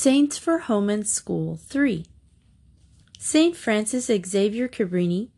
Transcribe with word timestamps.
Saints 0.00 0.38
for 0.38 0.58
Home 0.58 0.88
and 0.90 1.04
School 1.08 1.56
3. 1.56 2.06
Saint 3.18 3.56
Francis 3.56 4.06
Xavier 4.06 4.68
Cabrini, 4.68 5.30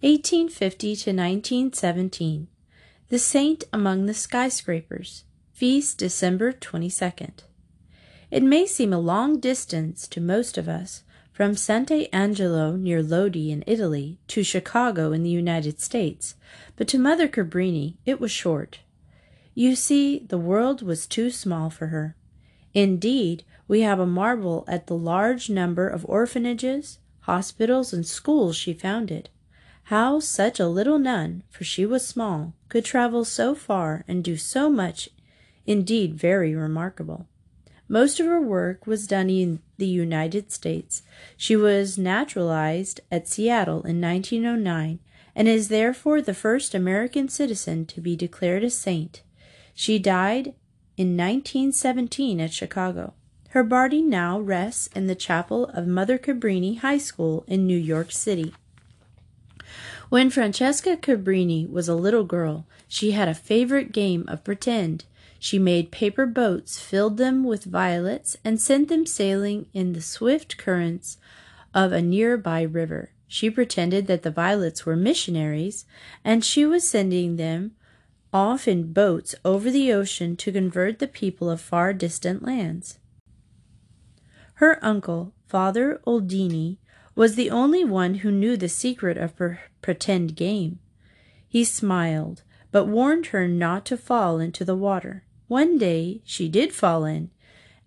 1850 0.00 0.96
to 0.96 1.10
1917. 1.10 2.48
The 3.08 3.18
Saint 3.20 3.62
Among 3.72 4.06
the 4.06 4.12
Skyscrapers. 4.12 5.22
Feast 5.52 5.96
December 5.96 6.52
22nd. 6.52 7.44
It 8.32 8.42
may 8.42 8.66
seem 8.66 8.92
a 8.92 8.98
long 8.98 9.38
distance 9.38 10.08
to 10.08 10.20
most 10.20 10.58
of 10.58 10.68
us 10.68 11.04
from 11.32 11.52
Sant'Angelo 11.52 12.76
near 12.76 13.04
Lodi 13.04 13.52
in 13.52 13.62
Italy 13.68 14.18
to 14.26 14.42
Chicago 14.42 15.12
in 15.12 15.22
the 15.22 15.30
United 15.30 15.80
States, 15.80 16.34
but 16.74 16.88
to 16.88 16.98
Mother 16.98 17.28
Cabrini 17.28 17.94
it 18.04 18.20
was 18.20 18.32
short. 18.32 18.80
You 19.54 19.76
see, 19.76 20.18
the 20.18 20.36
world 20.36 20.82
was 20.82 21.06
too 21.06 21.30
small 21.30 21.70
for 21.70 21.86
her. 21.86 22.16
Indeed, 22.74 23.44
we 23.70 23.82
have 23.82 24.00
a 24.00 24.04
marvel 24.04 24.64
at 24.66 24.88
the 24.88 24.96
large 24.96 25.48
number 25.48 25.86
of 25.86 26.04
orphanages, 26.08 26.98
hospitals, 27.20 27.92
and 27.92 28.04
schools 28.04 28.56
she 28.56 28.72
founded. 28.72 29.30
How 29.84 30.18
such 30.18 30.58
a 30.58 30.66
little 30.66 30.98
nun, 30.98 31.44
for 31.48 31.62
she 31.62 31.86
was 31.86 32.04
small, 32.04 32.54
could 32.68 32.84
travel 32.84 33.24
so 33.24 33.54
far 33.54 34.04
and 34.08 34.24
do 34.24 34.36
so 34.36 34.68
much, 34.70 35.08
indeed 35.66 36.16
very 36.16 36.52
remarkable. 36.52 37.28
Most 37.86 38.18
of 38.18 38.26
her 38.26 38.40
work 38.40 38.88
was 38.88 39.06
done 39.06 39.30
in 39.30 39.60
the 39.76 39.86
United 39.86 40.50
States. 40.50 41.04
She 41.36 41.54
was 41.54 41.96
naturalized 41.96 43.00
at 43.08 43.28
Seattle 43.28 43.84
in 43.84 44.00
1909 44.00 44.98
and 45.36 45.46
is 45.46 45.68
therefore 45.68 46.20
the 46.20 46.34
first 46.34 46.74
American 46.74 47.28
citizen 47.28 47.86
to 47.86 48.00
be 48.00 48.16
declared 48.16 48.64
a 48.64 48.70
saint. 48.70 49.22
She 49.74 50.00
died 50.00 50.54
in 50.96 51.16
1917 51.16 52.40
at 52.40 52.52
Chicago. 52.52 53.14
Her 53.50 53.64
body 53.64 54.00
now 54.00 54.38
rests 54.38 54.86
in 54.94 55.08
the 55.08 55.16
chapel 55.16 55.66
of 55.74 55.88
Mother 55.88 56.18
Cabrini 56.18 56.78
High 56.78 56.98
School 56.98 57.42
in 57.48 57.66
New 57.66 57.76
York 57.76 58.12
City. 58.12 58.54
When 60.08 60.30
Francesca 60.30 60.96
Cabrini 60.96 61.68
was 61.68 61.88
a 61.88 61.96
little 61.96 62.22
girl, 62.22 62.64
she 62.86 63.10
had 63.10 63.26
a 63.26 63.34
favorite 63.34 63.90
game 63.90 64.24
of 64.28 64.44
pretend. 64.44 65.04
She 65.40 65.58
made 65.58 65.90
paper 65.90 66.26
boats, 66.26 66.78
filled 66.78 67.16
them 67.16 67.42
with 67.42 67.64
violets, 67.64 68.36
and 68.44 68.60
sent 68.60 68.88
them 68.88 69.04
sailing 69.04 69.66
in 69.74 69.94
the 69.94 70.00
swift 70.00 70.56
currents 70.56 71.18
of 71.74 71.90
a 71.90 72.00
nearby 72.00 72.62
river. 72.62 73.10
She 73.26 73.50
pretended 73.50 74.06
that 74.06 74.22
the 74.22 74.30
violets 74.30 74.86
were 74.86 74.94
missionaries, 74.94 75.86
and 76.24 76.44
she 76.44 76.64
was 76.64 76.88
sending 76.88 77.34
them 77.34 77.72
off 78.32 78.68
in 78.68 78.92
boats 78.92 79.34
over 79.44 79.72
the 79.72 79.92
ocean 79.92 80.36
to 80.36 80.52
convert 80.52 81.00
the 81.00 81.08
people 81.08 81.50
of 81.50 81.60
far 81.60 81.92
distant 81.92 82.44
lands. 82.44 82.99
Her 84.60 84.78
uncle, 84.84 85.32
Father 85.48 86.02
Oldini, 86.06 86.76
was 87.14 87.34
the 87.34 87.48
only 87.48 87.82
one 87.82 88.16
who 88.16 88.30
knew 88.30 88.58
the 88.58 88.68
secret 88.68 89.16
of 89.16 89.34
her 89.38 89.60
pretend 89.80 90.36
game. 90.36 90.80
He 91.48 91.64
smiled, 91.64 92.42
but 92.70 92.84
warned 92.84 93.28
her 93.28 93.48
not 93.48 93.86
to 93.86 93.96
fall 93.96 94.38
into 94.38 94.62
the 94.62 94.76
water. 94.76 95.24
One 95.48 95.78
day 95.78 96.20
she 96.26 96.46
did 96.46 96.74
fall 96.74 97.06
in, 97.06 97.30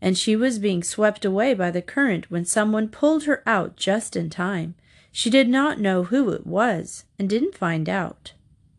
and 0.02 0.18
she 0.18 0.36
was 0.36 0.58
being 0.58 0.82
swept 0.82 1.24
away 1.24 1.54
by 1.54 1.70
the 1.70 1.84
current 1.84 2.32
when 2.32 2.44
someone 2.44 2.90
pulled 2.90 3.26
her 3.26 3.44
out 3.46 3.76
just 3.76 4.16
in 4.16 4.32
time. 4.32 4.74
She 5.12 5.30
did 5.30 5.50
not 5.50 5.80
know 5.80 6.06
who 6.06 6.32
it 6.32 6.48
was, 6.48 7.06
and 7.20 7.30
didn't 7.30 7.54
find 7.54 7.88
out. 7.88 8.34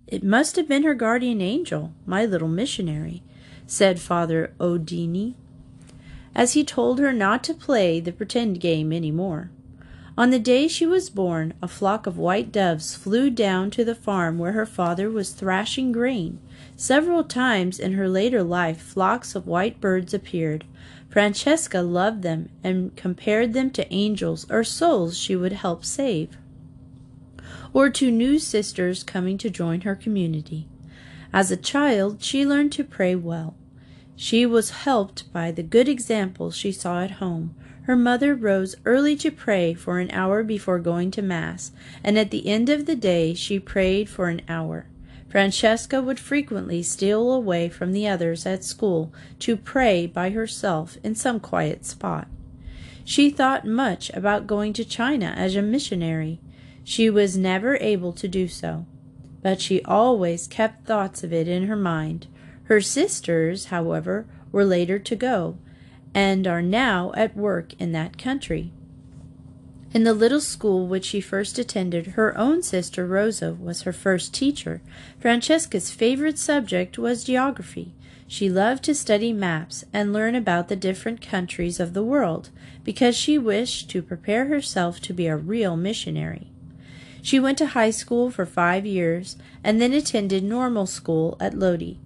It 0.08 0.24
must 0.24 0.56
have 0.56 0.66
been 0.66 0.82
her 0.82 0.94
guardian 0.94 1.40
angel, 1.40 1.92
my 2.06 2.26
little 2.26 2.48
missionary, 2.48 3.22
said 3.68 4.00
Father 4.00 4.52
Oldini 4.58 5.36
as 6.34 6.54
he 6.54 6.64
told 6.64 6.98
her 6.98 7.12
not 7.12 7.44
to 7.44 7.54
play 7.54 8.00
the 8.00 8.12
pretend 8.12 8.60
game 8.60 8.92
any 8.92 9.10
more. 9.10 9.50
On 10.16 10.30
the 10.30 10.38
day 10.38 10.68
she 10.68 10.86
was 10.86 11.10
born, 11.10 11.54
a 11.60 11.66
flock 11.66 12.06
of 12.06 12.16
white 12.16 12.52
doves 12.52 12.94
flew 12.94 13.30
down 13.30 13.70
to 13.72 13.84
the 13.84 13.96
farm 13.96 14.38
where 14.38 14.52
her 14.52 14.66
father 14.66 15.10
was 15.10 15.30
thrashing 15.30 15.90
grain. 15.90 16.38
Several 16.76 17.24
times 17.24 17.80
in 17.80 17.94
her 17.94 18.08
later 18.08 18.42
life, 18.44 18.80
flocks 18.80 19.34
of 19.34 19.48
white 19.48 19.80
birds 19.80 20.14
appeared. 20.14 20.64
Francesca 21.08 21.80
loved 21.80 22.22
them 22.22 22.48
and 22.62 22.94
compared 22.94 23.54
them 23.54 23.70
to 23.70 23.92
angels 23.92 24.48
or 24.50 24.62
souls 24.62 25.18
she 25.18 25.34
would 25.34 25.52
help 25.52 25.84
save, 25.84 26.36
or 27.72 27.90
to 27.90 28.10
new 28.10 28.38
sisters 28.38 29.02
coming 29.02 29.36
to 29.38 29.50
join 29.50 29.80
her 29.80 29.96
community. 29.96 30.68
As 31.32 31.50
a 31.50 31.56
child, 31.56 32.22
she 32.22 32.46
learned 32.46 32.70
to 32.72 32.84
pray 32.84 33.16
well. 33.16 33.56
She 34.16 34.46
was 34.46 34.70
helped 34.70 35.32
by 35.32 35.50
the 35.50 35.62
good 35.62 35.88
example 35.88 36.50
she 36.50 36.72
saw 36.72 37.02
at 37.02 37.12
home. 37.12 37.54
Her 37.82 37.96
mother 37.96 38.34
rose 38.34 38.76
early 38.84 39.16
to 39.16 39.30
pray 39.30 39.74
for 39.74 39.98
an 39.98 40.10
hour 40.10 40.42
before 40.42 40.78
going 40.78 41.10
to 41.12 41.22
Mass, 41.22 41.72
and 42.02 42.18
at 42.18 42.30
the 42.30 42.46
end 42.46 42.68
of 42.68 42.86
the 42.86 42.96
day 42.96 43.34
she 43.34 43.58
prayed 43.58 44.08
for 44.08 44.28
an 44.28 44.42
hour. 44.48 44.86
Francesca 45.28 46.00
would 46.00 46.20
frequently 46.20 46.82
steal 46.82 47.32
away 47.32 47.68
from 47.68 47.92
the 47.92 48.06
others 48.06 48.46
at 48.46 48.62
school 48.62 49.12
to 49.40 49.56
pray 49.56 50.06
by 50.06 50.30
herself 50.30 50.96
in 51.02 51.16
some 51.16 51.40
quiet 51.40 51.84
spot. 51.84 52.28
She 53.04 53.30
thought 53.30 53.66
much 53.66 54.10
about 54.14 54.46
going 54.46 54.72
to 54.74 54.84
China 54.84 55.34
as 55.36 55.56
a 55.56 55.60
missionary. 55.60 56.40
She 56.84 57.10
was 57.10 57.36
never 57.36 57.76
able 57.80 58.12
to 58.12 58.28
do 58.28 58.46
so, 58.46 58.86
but 59.42 59.60
she 59.60 59.82
always 59.82 60.46
kept 60.46 60.86
thoughts 60.86 61.24
of 61.24 61.32
it 61.32 61.48
in 61.48 61.66
her 61.66 61.76
mind. 61.76 62.28
Her 62.64 62.80
sisters, 62.80 63.66
however, 63.66 64.26
were 64.50 64.64
later 64.64 64.98
to 64.98 65.16
go, 65.16 65.58
and 66.14 66.46
are 66.46 66.62
now 66.62 67.12
at 67.16 67.36
work 67.36 67.74
in 67.80 67.92
that 67.92 68.16
country. 68.16 68.72
In 69.92 70.04
the 70.04 70.14
little 70.14 70.40
school 70.40 70.86
which 70.88 71.04
she 71.04 71.20
first 71.20 71.58
attended, 71.58 72.08
her 72.08 72.36
own 72.36 72.62
sister 72.62 73.06
Rosa 73.06 73.54
was 73.54 73.82
her 73.82 73.92
first 73.92 74.34
teacher. 74.34 74.80
Francesca's 75.20 75.90
favorite 75.90 76.38
subject 76.38 76.98
was 76.98 77.22
geography. 77.22 77.92
She 78.26 78.48
loved 78.48 78.82
to 78.84 78.94
study 78.94 79.32
maps 79.32 79.84
and 79.92 80.12
learn 80.12 80.34
about 80.34 80.68
the 80.68 80.74
different 80.74 81.20
countries 81.20 81.78
of 81.78 81.94
the 81.94 82.02
world, 82.02 82.50
because 82.82 83.14
she 83.16 83.38
wished 83.38 83.88
to 83.90 84.02
prepare 84.02 84.46
herself 84.46 85.00
to 85.02 85.12
be 85.12 85.26
a 85.26 85.36
real 85.36 85.76
missionary. 85.76 86.48
She 87.22 87.38
went 87.38 87.58
to 87.58 87.66
high 87.66 87.90
school 87.90 88.30
for 88.30 88.44
five 88.44 88.84
years 88.84 89.36
and 89.62 89.80
then 89.80 89.92
attended 89.92 90.42
normal 90.42 90.86
school 90.86 91.36
at 91.38 91.54
Lodi. 91.54 91.98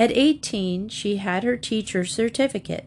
At 0.00 0.16
eighteen, 0.16 0.88
she 0.88 1.16
had 1.16 1.44
her 1.44 1.58
teacher's 1.58 2.14
certificate. 2.14 2.86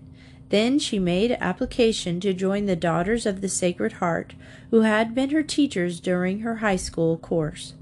Then 0.50 0.80
she 0.80 0.98
made 0.98 1.38
application 1.40 2.20
to 2.22 2.34
join 2.34 2.66
the 2.66 2.76
Daughters 2.76 3.28
of 3.28 3.42
the 3.42 3.50
Sacred 3.50 3.94
Heart, 3.94 4.34
who 4.72 4.82
had 4.82 5.14
been 5.14 5.30
her 5.30 5.44
teachers 5.44 6.00
during 6.00 6.40
her 6.40 6.56
high 6.56 6.76
school 6.76 7.20
course. 7.20 7.76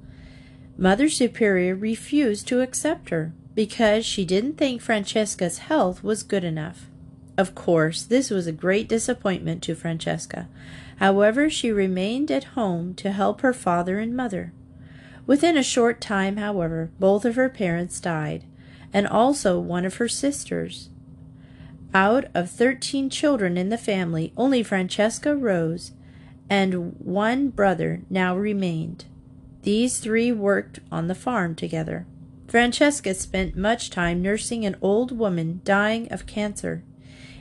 Mother 0.78 1.08
Superior 1.08 1.76
refused 1.76 2.46
to 2.50 2.60
accept 2.60 3.10
her 3.10 3.32
because 3.56 4.06
she 4.06 4.26
didn't 4.26 4.58
think 4.58 4.82
Francesca's 4.82 5.60
health 5.60 6.04
was 6.04 6.24
good 6.24 6.44
enough. 6.44 6.90
Of 7.38 7.56
course, 7.56 8.04
this 8.04 8.32
was 8.32 8.48
a 8.48 8.52
great 8.52 8.90
disappointment 8.90 9.64
to 9.64 9.76
Francesca. 9.76 10.50
However, 10.98 11.50
she 11.50 11.72
remained 11.72 12.32
at 12.32 12.56
home 12.60 12.96
to 12.96 13.14
help 13.14 13.40
her 13.40 13.54
father 13.54 13.98
and 13.98 14.14
mother. 14.14 14.52
Within 15.26 15.56
a 15.56 15.64
short 15.64 16.02
time, 16.02 16.36
however, 16.36 16.92
both 17.00 17.24
of 17.24 17.36
her 17.36 17.48
parents 17.48 18.02
died 18.02 18.44
and 18.94 19.08
also 19.08 19.60
one 19.60 19.86
of 19.86 19.96
her 19.96 20.08
sisters. 20.08 20.90
Out 21.94 22.26
of 22.34 22.50
thirteen 22.50 23.10
children 23.10 23.58
in 23.58 23.70
the 23.70 23.78
family, 23.78 24.32
only 24.38 24.64
Francesca 24.64 25.36
Rose 25.36 25.92
and 26.50 26.96
one 27.00 27.50
brother 27.50 28.02
now 28.10 28.36
remained. 28.36 29.06
These 29.64 30.00
three 30.00 30.32
worked 30.32 30.80
on 30.92 31.08
the 31.08 31.16
farm 31.16 31.56
together. 31.56 32.06
Francesca 32.48 33.14
spent 33.14 33.56
much 33.56 33.90
time 33.90 34.22
nursing 34.22 34.66
an 34.66 34.76
old 34.82 35.18
woman 35.18 35.62
dying 35.64 36.12
of 36.12 36.26
cancer. 36.26 36.84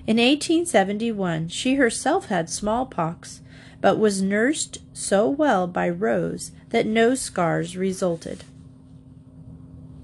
In 0.07 0.17
1871, 0.19 1.49
she 1.49 1.75
herself 1.75 2.27
had 2.27 2.49
smallpox, 2.49 3.41
but 3.81 3.99
was 3.99 4.23
nursed 4.23 4.79
so 4.93 5.29
well 5.29 5.67
by 5.67 5.89
Rose 5.89 6.53
that 6.69 6.87
no 6.87 7.15
scars 7.15 7.77
resulted. 7.77 8.45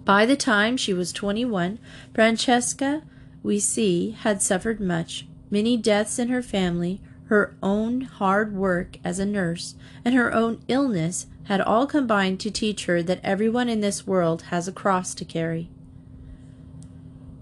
By 0.06 0.24
the 0.24 0.36
time 0.36 0.76
she 0.76 0.94
was 0.94 1.12
twenty 1.12 1.44
one, 1.44 1.80
Francesca, 2.14 3.02
we 3.42 3.58
see, 3.58 4.12
had 4.12 4.40
suffered 4.40 4.80
much 4.80 5.26
many 5.50 5.76
deaths 5.76 6.18
in 6.18 6.28
her 6.28 6.42
family, 6.42 7.00
her 7.26 7.56
own 7.62 8.02
hard 8.02 8.54
work 8.54 8.98
as 9.02 9.18
a 9.18 9.26
nurse, 9.26 9.74
and 10.04 10.14
her 10.14 10.32
own 10.32 10.60
illness 10.68 11.26
had 11.44 11.60
all 11.60 11.86
combined 11.86 12.38
to 12.40 12.50
teach 12.50 12.86
her 12.86 13.02
that 13.02 13.20
everyone 13.24 13.68
in 13.68 13.80
this 13.80 14.06
world 14.06 14.42
has 14.42 14.68
a 14.68 14.72
cross 14.72 15.12
to 15.14 15.24
carry. 15.24 15.68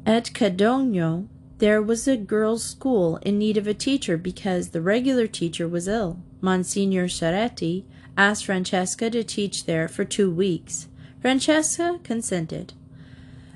At 0.07 0.33
Codogno, 0.33 1.29
there 1.59 1.83
was 1.83 2.09
a 2.09 2.17
girls' 2.17 2.65
school 2.65 3.19
in 3.19 3.39
need 3.39 3.59
of 3.59 3.67
a 3.67 3.75
teacher 3.75 4.17
because 4.17 4.71
the 4.71 4.83
regular 4.83 5.27
teacher 5.27 5.69
was 5.69 5.87
ill. 5.87 6.19
Monsignor 6.41 7.09
Ceretti 7.09 7.85
asked 8.17 8.47
Francesca 8.47 9.11
to 9.11 9.23
teach 9.23 9.65
there 9.65 9.89
for 9.89 10.05
two 10.05 10.31
weeks. 10.31 10.89
Francesca 11.25 12.01
consented. 12.03 12.75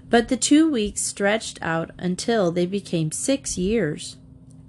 But 0.09 0.29
the 0.29 0.39
two 0.39 0.71
weeks 0.71 1.03
stretched 1.03 1.59
out 1.61 1.91
until 1.99 2.51
they 2.51 2.65
became 2.65 3.13
six 3.13 3.59
years. 3.59 4.17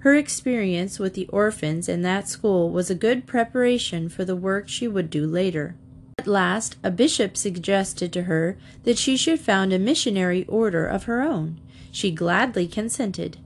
Her 0.00 0.14
experience 0.14 0.98
with 0.98 1.14
the 1.14 1.26
orphans 1.28 1.88
in 1.88 2.02
that 2.02 2.28
school 2.28 2.68
was 2.68 2.90
a 2.90 2.94
good 2.94 3.26
preparation 3.26 4.10
for 4.10 4.26
the 4.26 4.36
work 4.36 4.68
she 4.68 4.86
would 4.86 5.08
do 5.08 5.26
later. 5.26 5.76
At 6.18 6.26
last, 6.26 6.76
a 6.84 6.90
bishop 6.90 7.38
suggested 7.38 8.12
to 8.12 8.24
her 8.24 8.58
that 8.82 8.98
she 8.98 9.16
should 9.16 9.40
found 9.40 9.72
a 9.72 9.78
missionary 9.78 10.44
order 10.44 10.84
of 10.84 11.04
her 11.04 11.22
own. 11.22 11.58
She 11.90 12.10
gladly 12.10 12.68
consented. 12.68 13.38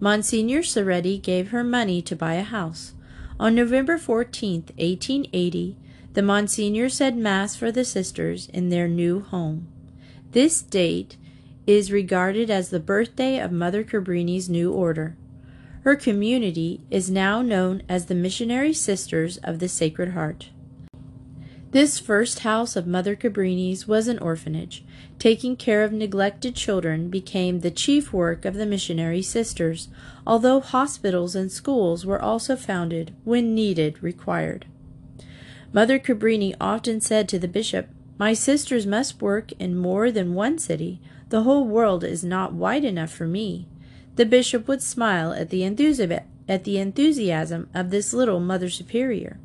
Monsignor 0.00 0.62
Soretti 0.62 1.20
gave 1.20 1.50
her 1.50 1.62
money 1.62 2.00
to 2.00 2.16
buy 2.16 2.36
a 2.36 2.42
house. 2.42 2.94
On 3.38 3.54
November 3.54 3.98
14, 3.98 4.62
1880, 4.78 5.76
the 6.14 6.22
Monsignor 6.22 6.88
said 6.88 7.16
Mass 7.16 7.56
for 7.56 7.72
the 7.72 7.84
sisters 7.84 8.48
in 8.52 8.68
their 8.68 8.86
new 8.86 9.20
home. 9.20 9.66
This 10.32 10.60
date 10.60 11.16
is 11.66 11.92
regarded 11.92 12.50
as 12.50 12.68
the 12.68 12.80
birthday 12.80 13.38
of 13.38 13.52
Mother 13.52 13.82
Cabrini''s 13.82 14.48
new 14.48 14.72
order. 14.72 15.16
Her 15.84 15.96
community 15.96 16.80
is 16.90 17.10
now 17.10 17.42
known 17.42 17.82
as 17.88 18.06
the 18.06 18.14
Missionary 18.14 18.72
Sisters 18.72 19.38
of 19.38 19.58
the 19.58 19.68
Sacred 19.68 20.10
Heart. 20.10 20.50
This 21.72 21.98
first 21.98 22.40
house 22.40 22.76
of 22.76 22.86
Mother 22.86 23.16
Cabrini's 23.16 23.88
was 23.88 24.06
an 24.06 24.18
orphanage. 24.18 24.84
Taking 25.18 25.56
care 25.56 25.82
of 25.82 25.90
neglected 25.90 26.54
children 26.54 27.08
became 27.08 27.60
the 27.60 27.70
chief 27.70 28.12
work 28.12 28.44
of 28.44 28.54
the 28.54 28.66
missionary 28.66 29.22
sisters, 29.22 29.88
although 30.26 30.60
hospitals 30.60 31.34
and 31.34 31.50
schools 31.50 32.04
were 32.04 32.20
also 32.20 32.56
founded 32.56 33.14
when 33.24 33.54
needed 33.54 34.02
required. 34.02 34.66
Mother 35.72 35.98
Cabrini 35.98 36.54
often 36.60 37.00
said 37.00 37.28
to 37.28 37.38
the 37.38 37.48
bishop, 37.48 37.88
My 38.18 38.34
sisters 38.34 38.86
must 38.86 39.22
work 39.22 39.52
in 39.52 39.76
more 39.76 40.10
than 40.10 40.34
one 40.34 40.58
city. 40.58 41.00
The 41.30 41.42
whole 41.42 41.66
world 41.66 42.04
is 42.04 42.22
not 42.22 42.52
wide 42.52 42.84
enough 42.84 43.10
for 43.10 43.26
me. 43.26 43.68
The 44.16 44.26
bishop 44.26 44.68
would 44.68 44.82
smile 44.82 45.32
at 45.32 45.48
the, 45.48 45.64
at 46.48 46.64
the 46.64 46.78
enthusiasm 46.78 47.70
of 47.72 47.90
this 47.90 48.12
little 48.12 48.38
Mother 48.38 48.68
Superior. 48.68 49.40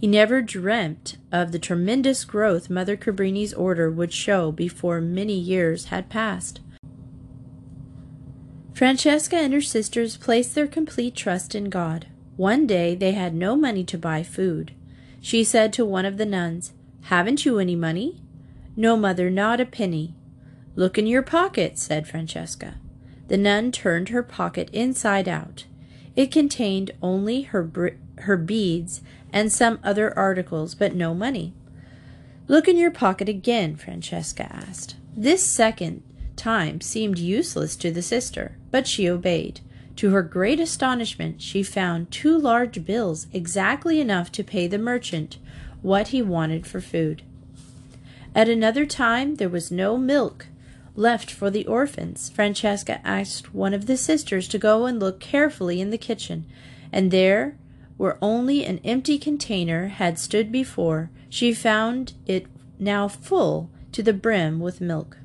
He 0.00 0.06
never 0.06 0.40
dreamt 0.42 1.16
of 1.32 1.50
the 1.50 1.58
tremendous 1.58 2.24
growth 2.24 2.70
Mother 2.70 2.96
Cabrini's 2.96 3.52
order 3.52 3.90
would 3.90 4.12
show 4.12 4.52
before 4.52 5.00
many 5.00 5.34
years 5.34 5.86
had 5.86 6.08
passed. 6.08 6.60
Francesca 8.74 9.34
and 9.34 9.52
her 9.52 9.60
sisters 9.60 10.16
placed 10.16 10.54
their 10.54 10.68
complete 10.68 11.16
trust 11.16 11.56
in 11.56 11.68
God. 11.68 12.06
One 12.36 12.64
day 12.64 12.94
they 12.94 13.10
had 13.10 13.34
no 13.34 13.56
money 13.56 13.82
to 13.82 13.98
buy 13.98 14.22
food. 14.22 14.72
She 15.28 15.44
said 15.44 15.74
to 15.74 15.84
one 15.84 16.06
of 16.06 16.16
the 16.16 16.24
nuns, 16.24 16.72
Haven't 17.02 17.44
you 17.44 17.58
any 17.58 17.76
money? 17.76 18.22
No, 18.74 18.96
mother, 18.96 19.28
not 19.28 19.60
a 19.60 19.66
penny. 19.66 20.14
Look 20.74 20.96
in 20.96 21.06
your 21.06 21.20
pocket, 21.20 21.76
said 21.76 22.08
Francesca. 22.08 22.76
The 23.26 23.36
nun 23.36 23.70
turned 23.70 24.08
her 24.08 24.22
pocket 24.22 24.70
inside 24.72 25.28
out. 25.28 25.66
It 26.16 26.32
contained 26.32 26.92
only 27.02 27.42
her, 27.42 27.70
her 28.20 28.38
beads 28.38 29.02
and 29.30 29.52
some 29.52 29.80
other 29.84 30.18
articles, 30.18 30.74
but 30.74 30.94
no 30.94 31.12
money. 31.12 31.52
Look 32.46 32.66
in 32.66 32.78
your 32.78 32.90
pocket 32.90 33.28
again, 33.28 33.76
Francesca 33.76 34.50
asked. 34.50 34.96
This 35.14 35.44
second 35.44 36.04
time 36.36 36.80
seemed 36.80 37.18
useless 37.18 37.76
to 37.76 37.90
the 37.90 38.00
sister, 38.00 38.56
but 38.70 38.86
she 38.86 39.10
obeyed. 39.10 39.60
To 39.98 40.10
her 40.10 40.22
great 40.22 40.60
astonishment, 40.60 41.42
she 41.42 41.64
found 41.64 42.12
two 42.12 42.38
large 42.38 42.84
bills, 42.84 43.26
exactly 43.32 44.00
enough 44.00 44.30
to 44.30 44.44
pay 44.44 44.68
the 44.68 44.78
merchant 44.78 45.38
what 45.82 46.08
he 46.08 46.22
wanted 46.22 46.68
for 46.68 46.80
food. 46.80 47.22
At 48.32 48.48
another 48.48 48.86
time, 48.86 49.34
there 49.34 49.48
was 49.48 49.72
no 49.72 49.98
milk 49.98 50.46
left 50.94 51.32
for 51.32 51.50
the 51.50 51.66
orphans. 51.66 52.30
Francesca 52.30 53.00
asked 53.04 53.52
one 53.52 53.74
of 53.74 53.86
the 53.86 53.96
sisters 53.96 54.46
to 54.48 54.56
go 54.56 54.86
and 54.86 55.00
look 55.00 55.18
carefully 55.18 55.80
in 55.80 55.90
the 55.90 55.98
kitchen, 55.98 56.46
and 56.92 57.10
there 57.10 57.56
where 57.96 58.18
only 58.22 58.64
an 58.64 58.78
empty 58.84 59.18
container 59.18 59.88
had 59.88 60.16
stood 60.16 60.52
before, 60.52 61.10
she 61.28 61.52
found 61.52 62.12
it 62.24 62.46
now 62.78 63.08
full 63.08 63.68
to 63.90 64.04
the 64.04 64.12
brim 64.12 64.60
with 64.60 64.80
milk. 64.80 65.16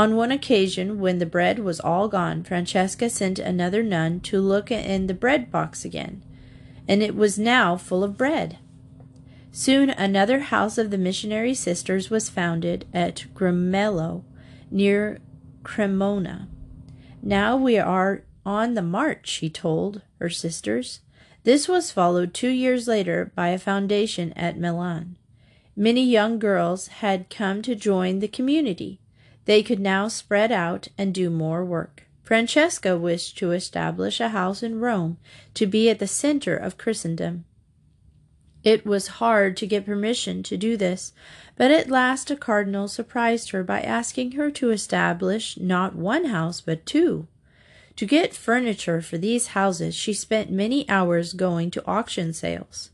On 0.00 0.16
one 0.16 0.32
occasion, 0.32 0.98
when 0.98 1.18
the 1.18 1.26
bread 1.26 1.58
was 1.58 1.78
all 1.78 2.08
gone, 2.08 2.42
Francesca 2.42 3.10
sent 3.10 3.38
another 3.38 3.82
nun 3.82 4.20
to 4.20 4.40
look 4.40 4.70
in 4.70 5.08
the 5.08 5.12
bread 5.12 5.52
box 5.52 5.84
again, 5.84 6.22
and 6.88 7.02
it 7.02 7.14
was 7.14 7.38
now 7.38 7.76
full 7.76 8.02
of 8.02 8.16
bread. 8.16 8.56
Soon 9.52 9.90
another 9.90 10.38
house 10.38 10.78
of 10.78 10.90
the 10.90 10.96
missionary 10.96 11.52
sisters 11.52 12.08
was 12.08 12.30
founded 12.30 12.86
at 12.94 13.26
Grumello, 13.34 14.24
near 14.70 15.18
Cremona. 15.64 16.48
Now 17.22 17.58
we 17.58 17.76
are 17.76 18.22
on 18.46 18.72
the 18.72 18.80
march, 18.80 19.28
she 19.28 19.50
told 19.50 20.00
her 20.18 20.30
sisters. 20.30 21.00
This 21.44 21.68
was 21.68 21.92
followed 21.92 22.32
two 22.32 22.48
years 22.48 22.88
later 22.88 23.32
by 23.34 23.48
a 23.48 23.58
foundation 23.58 24.32
at 24.32 24.58
Milan. 24.58 25.16
Many 25.76 26.02
young 26.02 26.38
girls 26.38 26.86
had 26.86 27.28
come 27.28 27.60
to 27.60 27.74
join 27.74 28.20
the 28.20 28.28
community. 28.28 28.99
They 29.50 29.64
could 29.64 29.80
now 29.80 30.06
spread 30.06 30.52
out 30.52 30.86
and 30.96 31.12
do 31.12 31.28
more 31.28 31.64
work. 31.64 32.04
Francesca 32.22 32.96
wished 32.96 33.36
to 33.38 33.50
establish 33.50 34.20
a 34.20 34.28
house 34.28 34.62
in 34.62 34.78
Rome 34.78 35.18
to 35.54 35.66
be 35.66 35.90
at 35.90 35.98
the 35.98 36.06
center 36.06 36.56
of 36.56 36.78
Christendom. 36.78 37.44
It 38.62 38.86
was 38.86 39.18
hard 39.18 39.56
to 39.56 39.66
get 39.66 39.86
permission 39.86 40.44
to 40.44 40.56
do 40.56 40.76
this, 40.76 41.12
but 41.56 41.72
at 41.72 41.90
last 41.90 42.30
a 42.30 42.36
cardinal 42.36 42.86
surprised 42.86 43.50
her 43.50 43.64
by 43.64 43.80
asking 43.80 44.30
her 44.38 44.52
to 44.52 44.70
establish 44.70 45.58
not 45.58 45.96
one 45.96 46.26
house 46.26 46.60
but 46.60 46.86
two. 46.86 47.26
To 47.96 48.06
get 48.06 48.32
furniture 48.32 49.02
for 49.02 49.18
these 49.18 49.48
houses, 49.48 49.96
she 49.96 50.12
spent 50.12 50.52
many 50.52 50.88
hours 50.88 51.32
going 51.32 51.72
to 51.72 51.84
auction 51.88 52.32
sales. 52.32 52.90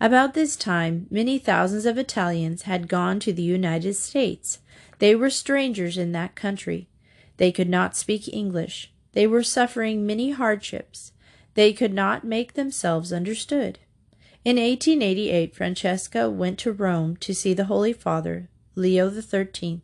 About 0.00 0.34
this 0.34 0.56
time, 0.56 1.06
many 1.08 1.38
thousands 1.38 1.86
of 1.86 1.98
Italians 1.98 2.62
had 2.62 2.88
gone 2.88 3.20
to 3.20 3.32
the 3.32 3.44
United 3.44 3.94
States. 3.94 4.58
They 5.00 5.14
were 5.14 5.30
strangers 5.30 5.98
in 5.98 6.12
that 6.12 6.34
country. 6.34 6.86
They 7.38 7.50
could 7.50 7.70
not 7.70 7.96
speak 7.96 8.28
English. 8.28 8.92
They 9.12 9.26
were 9.26 9.42
suffering 9.42 10.06
many 10.06 10.30
hardships. 10.30 11.12
They 11.54 11.72
could 11.72 11.94
not 11.94 12.22
make 12.22 12.52
themselves 12.52 13.12
understood. 13.12 13.78
In 14.44 14.56
1888, 14.56 15.54
Francesca 15.54 16.30
went 16.30 16.58
to 16.60 16.72
Rome 16.72 17.16
to 17.16 17.34
see 17.34 17.54
the 17.54 17.64
Holy 17.64 17.94
Father, 17.94 18.50
Leo 18.74 19.10
XIII. 19.10 19.80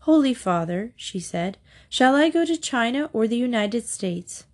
Holy 0.00 0.34
Father, 0.34 0.92
she 0.96 1.20
said, 1.20 1.58
shall 1.88 2.14
I 2.14 2.28
go 2.28 2.44
to 2.44 2.56
China 2.56 3.10
or 3.12 3.26
the 3.26 3.36
United 3.36 3.86
States? 3.86 4.44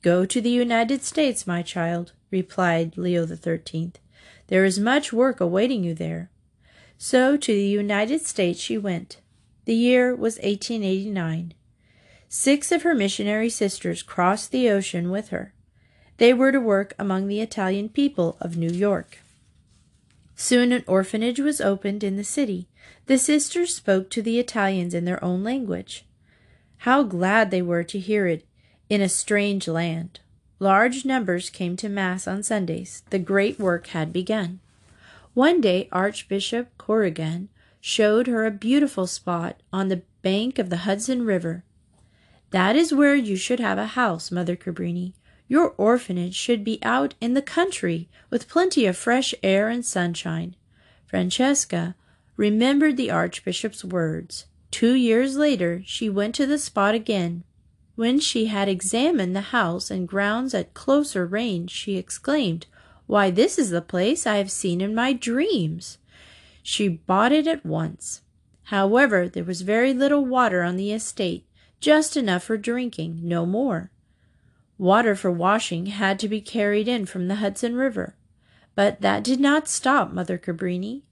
Go 0.00 0.24
to 0.24 0.40
the 0.40 0.50
United 0.50 1.02
States, 1.02 1.46
my 1.46 1.62
child, 1.62 2.12
replied 2.30 2.96
Leo 2.96 3.26
XIII. 3.26 3.92
There 4.48 4.64
is 4.64 4.80
much 4.80 5.12
work 5.12 5.40
awaiting 5.40 5.84
you 5.84 5.94
there. 5.94 6.30
So 6.96 7.36
to 7.36 7.52
the 7.52 7.66
United 7.66 8.22
States 8.22 8.58
she 8.58 8.76
went. 8.76 9.18
The 9.64 9.74
year 9.74 10.14
was 10.14 10.36
1889. 10.36 11.54
Six 12.28 12.72
of 12.72 12.82
her 12.82 12.94
missionary 12.94 13.48
sisters 13.48 14.02
crossed 14.02 14.50
the 14.50 14.68
ocean 14.70 15.10
with 15.10 15.28
her. 15.28 15.54
They 16.16 16.32
were 16.32 16.52
to 16.52 16.60
work 16.60 16.94
among 16.98 17.26
the 17.26 17.40
Italian 17.40 17.88
people 17.88 18.36
of 18.40 18.56
New 18.56 18.70
York. 18.70 19.18
Soon 20.34 20.72
an 20.72 20.84
orphanage 20.86 21.38
was 21.38 21.60
opened 21.60 22.02
in 22.02 22.16
the 22.16 22.24
city. 22.24 22.68
The 23.06 23.18
sisters 23.18 23.74
spoke 23.74 24.10
to 24.10 24.22
the 24.22 24.38
Italians 24.38 24.94
in 24.94 25.04
their 25.04 25.22
own 25.22 25.44
language. 25.44 26.04
How 26.78 27.02
glad 27.02 27.50
they 27.50 27.62
were 27.62 27.84
to 27.84 27.98
hear 27.98 28.26
it 28.26 28.44
in 28.88 29.00
a 29.00 29.08
strange 29.08 29.68
land. 29.68 30.20
Large 30.58 31.04
numbers 31.04 31.50
came 31.50 31.76
to 31.76 31.88
Mass 31.88 32.26
on 32.26 32.42
Sundays. 32.42 33.02
The 33.10 33.18
great 33.18 33.58
work 33.58 33.88
had 33.88 34.12
begun. 34.12 34.60
One 35.34 35.60
day 35.60 35.88
Archbishop 35.92 36.76
Corrigan 36.78 37.48
showed 37.84 38.28
her 38.28 38.46
a 38.46 38.50
beautiful 38.52 39.08
spot 39.08 39.60
on 39.72 39.88
the 39.88 40.02
bank 40.22 40.56
of 40.56 40.70
the 40.70 40.86
Hudson 40.88 41.26
River. 41.26 41.64
That 42.50 42.76
is 42.76 42.94
where 42.94 43.16
you 43.16 43.34
should 43.34 43.58
have 43.58 43.76
a 43.76 43.98
house, 43.98 44.30
Mother 44.30 44.54
Cabrini. 44.54 45.14
Your 45.48 45.70
orphanage 45.76 46.36
should 46.36 46.62
be 46.62 46.78
out 46.84 47.14
in 47.20 47.34
the 47.34 47.42
country 47.42 48.08
with 48.30 48.48
plenty 48.48 48.86
of 48.86 48.96
fresh 48.96 49.34
air 49.42 49.68
and 49.68 49.84
sunshine. 49.84 50.54
Francesca 51.06 51.96
remembered 52.36 52.96
the 52.96 53.10
Archbishop's 53.10 53.84
words. 53.84 54.46
Two 54.70 54.94
years 54.94 55.36
later, 55.36 55.82
she 55.84 56.08
went 56.08 56.36
to 56.36 56.46
the 56.46 56.58
spot 56.58 56.94
again. 56.94 57.42
When 57.96 58.20
she 58.20 58.46
had 58.46 58.68
examined 58.68 59.34
the 59.34 59.50
house 59.50 59.90
and 59.90 60.06
grounds 60.06 60.54
at 60.54 60.72
closer 60.72 61.26
range, 61.26 61.72
she 61.72 61.96
exclaimed, 61.96 62.66
Why, 63.06 63.30
this 63.30 63.58
is 63.58 63.70
the 63.70 63.82
place 63.82 64.24
I 64.24 64.36
have 64.36 64.52
seen 64.52 64.80
in 64.80 64.94
my 64.94 65.12
dreams! 65.12 65.98
She 66.62 66.88
bought 66.88 67.32
it 67.32 67.46
at 67.46 67.66
once. 67.66 68.22
However, 68.64 69.28
there 69.28 69.44
was 69.44 69.62
very 69.62 69.92
little 69.92 70.24
water 70.24 70.62
on 70.62 70.76
the 70.76 70.92
estate, 70.92 71.46
just 71.80 72.16
enough 72.16 72.44
for 72.44 72.56
drinking, 72.56 73.20
no 73.22 73.44
more. 73.44 73.90
Water 74.78 75.14
for 75.14 75.30
washing 75.30 75.86
had 75.86 76.18
to 76.20 76.28
be 76.28 76.40
carried 76.40 76.88
in 76.88 77.06
from 77.06 77.28
the 77.28 77.36
Hudson 77.36 77.74
River. 77.74 78.16
But 78.74 79.00
that 79.00 79.22
did 79.22 79.40
not 79.40 79.68
stop 79.68 80.12
Mother 80.12 80.38
Cabrini. 80.38 81.02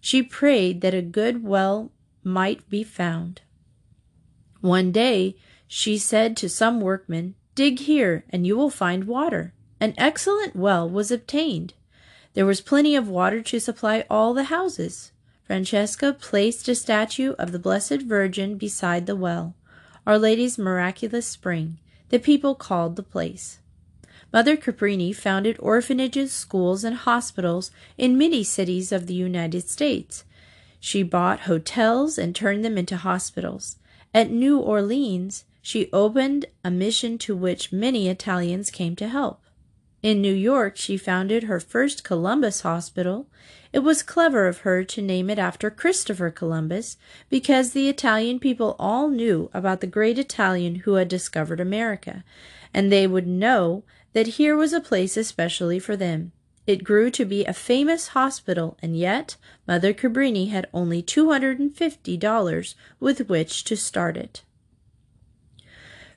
She 0.00 0.22
prayed 0.22 0.80
that 0.82 0.94
a 0.94 1.02
good 1.02 1.42
well 1.42 1.90
might 2.22 2.68
be 2.68 2.84
found. 2.84 3.40
One 4.60 4.92
day 4.92 5.36
she 5.66 5.98
said 5.98 6.36
to 6.36 6.48
some 6.48 6.80
workmen, 6.80 7.34
Dig 7.54 7.80
here, 7.80 8.24
and 8.30 8.46
you 8.46 8.56
will 8.56 8.70
find 8.70 9.04
water. 9.04 9.54
An 9.80 9.94
excellent 9.96 10.54
well 10.54 10.88
was 10.88 11.10
obtained. 11.10 11.74
There 12.38 12.46
was 12.46 12.60
plenty 12.60 12.94
of 12.94 13.08
water 13.08 13.42
to 13.42 13.58
supply 13.58 14.04
all 14.08 14.32
the 14.32 14.44
houses. 14.44 15.10
Francesca 15.42 16.12
placed 16.12 16.68
a 16.68 16.76
statue 16.76 17.32
of 17.32 17.50
the 17.50 17.58
Blessed 17.58 18.02
Virgin 18.02 18.56
beside 18.56 19.06
the 19.06 19.16
well, 19.16 19.56
Our 20.06 20.20
Lady's 20.20 20.56
miraculous 20.56 21.26
spring. 21.26 21.78
The 22.10 22.20
people 22.20 22.54
called 22.54 22.94
the 22.94 23.02
place. 23.02 23.58
Mother 24.32 24.56
Cabrini 24.56 25.12
founded 25.12 25.56
orphanages, 25.58 26.30
schools, 26.30 26.84
and 26.84 26.98
hospitals 26.98 27.72
in 27.96 28.16
many 28.16 28.44
cities 28.44 28.92
of 28.92 29.08
the 29.08 29.14
United 29.14 29.68
States. 29.68 30.22
She 30.78 31.02
bought 31.02 31.40
hotels 31.50 32.18
and 32.18 32.36
turned 32.36 32.64
them 32.64 32.78
into 32.78 32.98
hospitals. 32.98 33.78
At 34.14 34.30
New 34.30 34.60
Orleans, 34.60 35.44
she 35.60 35.90
opened 35.92 36.46
a 36.62 36.70
mission 36.70 37.18
to 37.18 37.34
which 37.34 37.72
many 37.72 38.08
Italians 38.08 38.70
came 38.70 38.94
to 38.94 39.08
help. 39.08 39.42
In 40.00 40.22
New 40.22 40.32
York, 40.32 40.76
she 40.76 40.96
founded 40.96 41.44
her 41.44 41.58
first 41.58 42.04
Columbus 42.04 42.60
Hospital. 42.60 43.26
It 43.72 43.80
was 43.80 44.04
clever 44.04 44.46
of 44.46 44.58
her 44.58 44.84
to 44.84 45.02
name 45.02 45.28
it 45.28 45.40
after 45.40 45.70
Christopher 45.70 46.30
Columbus 46.30 46.96
because 47.28 47.72
the 47.72 47.88
Italian 47.88 48.38
people 48.38 48.76
all 48.78 49.08
knew 49.08 49.50
about 49.52 49.80
the 49.80 49.88
great 49.88 50.16
Italian 50.16 50.76
who 50.76 50.94
had 50.94 51.08
discovered 51.08 51.58
America, 51.58 52.22
and 52.72 52.92
they 52.92 53.08
would 53.08 53.26
know 53.26 53.82
that 54.12 54.38
here 54.38 54.56
was 54.56 54.72
a 54.72 54.80
place 54.80 55.16
especially 55.16 55.80
for 55.80 55.96
them. 55.96 56.30
It 56.64 56.84
grew 56.84 57.10
to 57.10 57.24
be 57.24 57.44
a 57.44 57.52
famous 57.52 58.08
hospital, 58.08 58.76
and 58.80 58.96
yet 58.96 59.36
Mother 59.66 59.92
Cabrini 59.92 60.50
had 60.50 60.68
only 60.72 61.02
$250 61.02 62.74
with 63.00 63.28
which 63.28 63.64
to 63.64 63.76
start 63.76 64.16
it. 64.16 64.42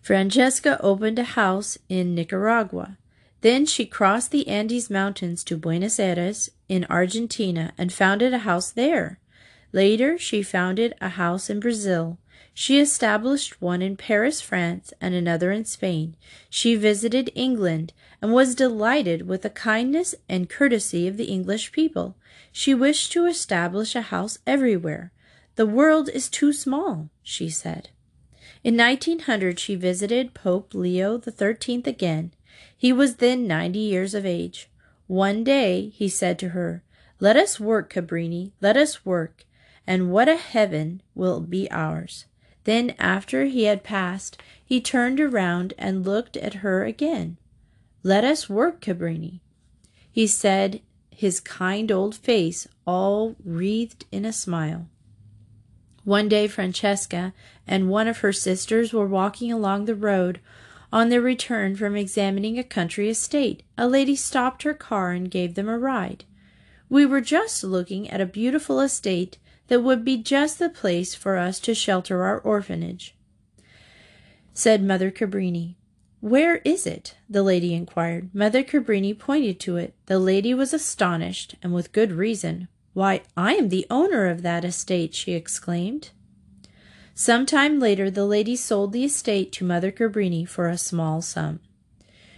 Francesca 0.01 0.79
opened 0.81 1.17
a 1.17 1.23
house 1.23 1.77
in 1.89 2.13
Nicaragua. 2.13 2.97
Then 3.41 3.65
she 3.65 3.85
crossed 3.85 4.31
the 4.31 4.47
Andes 4.47 4.89
Mountains 4.89 5.43
to 5.45 5.57
Buenos 5.57 5.99
Aires 5.99 6.51
in 6.69 6.85
Argentina 6.89 7.73
and 7.77 7.91
founded 7.91 8.33
a 8.33 8.39
house 8.39 8.71
there. 8.71 9.19
Later, 9.73 10.17
she 10.17 10.43
founded 10.43 10.93
a 11.01 11.09
house 11.09 11.49
in 11.49 11.59
Brazil. 11.59 12.19
She 12.53 12.79
established 12.79 13.61
one 13.61 13.81
in 13.81 13.97
Paris, 13.97 14.41
France, 14.41 14.93
and 15.01 15.15
another 15.15 15.51
in 15.51 15.65
Spain. 15.65 16.15
She 16.49 16.75
visited 16.75 17.31
England 17.33 17.93
and 18.21 18.31
was 18.33 18.53
delighted 18.53 19.27
with 19.27 19.41
the 19.41 19.49
kindness 19.49 20.13
and 20.29 20.49
courtesy 20.49 21.07
of 21.07 21.17
the 21.17 21.25
English 21.25 21.71
people. 21.71 22.15
She 22.51 22.75
wished 22.75 23.11
to 23.13 23.25
establish 23.25 23.95
a 23.95 24.01
house 24.01 24.37
everywhere. 24.45 25.11
The 25.55 25.65
world 25.65 26.09
is 26.09 26.29
too 26.29 26.53
small, 26.53 27.09
she 27.23 27.49
said. 27.49 27.89
In 28.63 28.77
1900, 28.77 29.57
she 29.57 29.75
visited 29.75 30.35
Pope 30.35 30.73
Leo 30.73 31.19
XIII 31.19 31.83
again 31.85 32.33
he 32.77 32.91
was 32.93 33.15
then 33.15 33.47
ninety 33.47 33.79
years 33.79 34.13
of 34.13 34.25
age. 34.25 34.69
One 35.07 35.43
day 35.43 35.89
he 35.89 36.07
said 36.07 36.39
to 36.39 36.49
her, 36.49 36.83
Let 37.19 37.35
us 37.35 37.59
work, 37.59 37.93
Cabrini, 37.93 38.51
let 38.61 38.77
us 38.77 39.05
work, 39.05 39.45
and 39.85 40.11
what 40.11 40.29
a 40.29 40.37
heaven 40.37 41.01
will 41.15 41.39
be 41.41 41.69
ours. 41.71 42.25
Then, 42.63 42.93
after 42.99 43.45
he 43.45 43.63
had 43.63 43.83
passed, 43.83 44.41
he 44.63 44.79
turned 44.79 45.19
around 45.19 45.73
and 45.77 46.05
looked 46.05 46.37
at 46.37 46.55
her 46.55 46.85
again. 46.85 47.37
Let 48.03 48.23
us 48.23 48.49
work, 48.49 48.81
Cabrini. 48.81 49.39
He 50.11 50.27
said, 50.27 50.81
his 51.21 51.39
kind 51.39 51.91
old 51.91 52.15
face 52.15 52.67
all 52.87 53.35
wreathed 53.45 54.05
in 54.11 54.25
a 54.25 54.33
smile. 54.33 54.87
One 56.03 56.27
day, 56.27 56.47
Francesca 56.47 57.33
and 57.67 57.89
one 57.89 58.07
of 58.07 58.19
her 58.19 58.33
sisters 58.33 58.91
were 58.91 59.05
walking 59.05 59.51
along 59.51 59.85
the 59.85 59.93
road 59.93 60.39
on 60.91 61.09
their 61.09 61.21
return 61.21 61.75
from 61.75 61.95
examining 61.95 62.59
a 62.59 62.63
country 62.63 63.09
estate, 63.09 63.63
a 63.77 63.87
lady 63.87 64.15
stopped 64.15 64.63
her 64.63 64.73
car 64.73 65.11
and 65.11 65.31
gave 65.31 65.55
them 65.55 65.69
a 65.69 65.79
ride. 65.79 66.25
We 66.89 67.05
were 67.05 67.21
just 67.21 67.63
looking 67.63 68.09
at 68.09 68.19
a 68.19 68.25
beautiful 68.25 68.81
estate 68.81 69.37
that 69.67 69.81
would 69.81 70.03
be 70.03 70.17
just 70.17 70.59
the 70.59 70.69
place 70.69 71.15
for 71.15 71.37
us 71.37 71.59
to 71.61 71.73
shelter 71.73 72.23
our 72.23 72.39
orphanage, 72.39 73.15
said 74.53 74.83
Mother 74.83 75.11
Cabrini. 75.11 75.75
Where 76.19 76.57
is 76.57 76.85
it? 76.85 77.15
the 77.29 77.41
lady 77.41 77.73
inquired. 77.73 78.29
Mother 78.35 78.63
Cabrini 78.63 79.17
pointed 79.17 79.59
to 79.61 79.77
it. 79.77 79.95
The 80.05 80.19
lady 80.19 80.53
was 80.53 80.73
astonished, 80.73 81.55
and 81.63 81.73
with 81.73 81.93
good 81.93 82.11
reason. 82.11 82.67
Why, 82.93 83.21
I 83.37 83.53
am 83.53 83.69
the 83.69 83.87
owner 83.89 84.27
of 84.27 84.41
that 84.41 84.65
estate, 84.65 85.15
she 85.15 85.31
exclaimed. 85.31 86.11
Some 87.13 87.45
time 87.45 87.79
later, 87.79 88.09
the 88.09 88.25
lady 88.25 88.55
sold 88.55 88.93
the 88.93 89.03
estate 89.03 89.51
to 89.53 89.65
Mother 89.65 89.91
Cabrini 89.91 90.47
for 90.47 90.67
a 90.67 90.77
small 90.77 91.21
sum. 91.21 91.59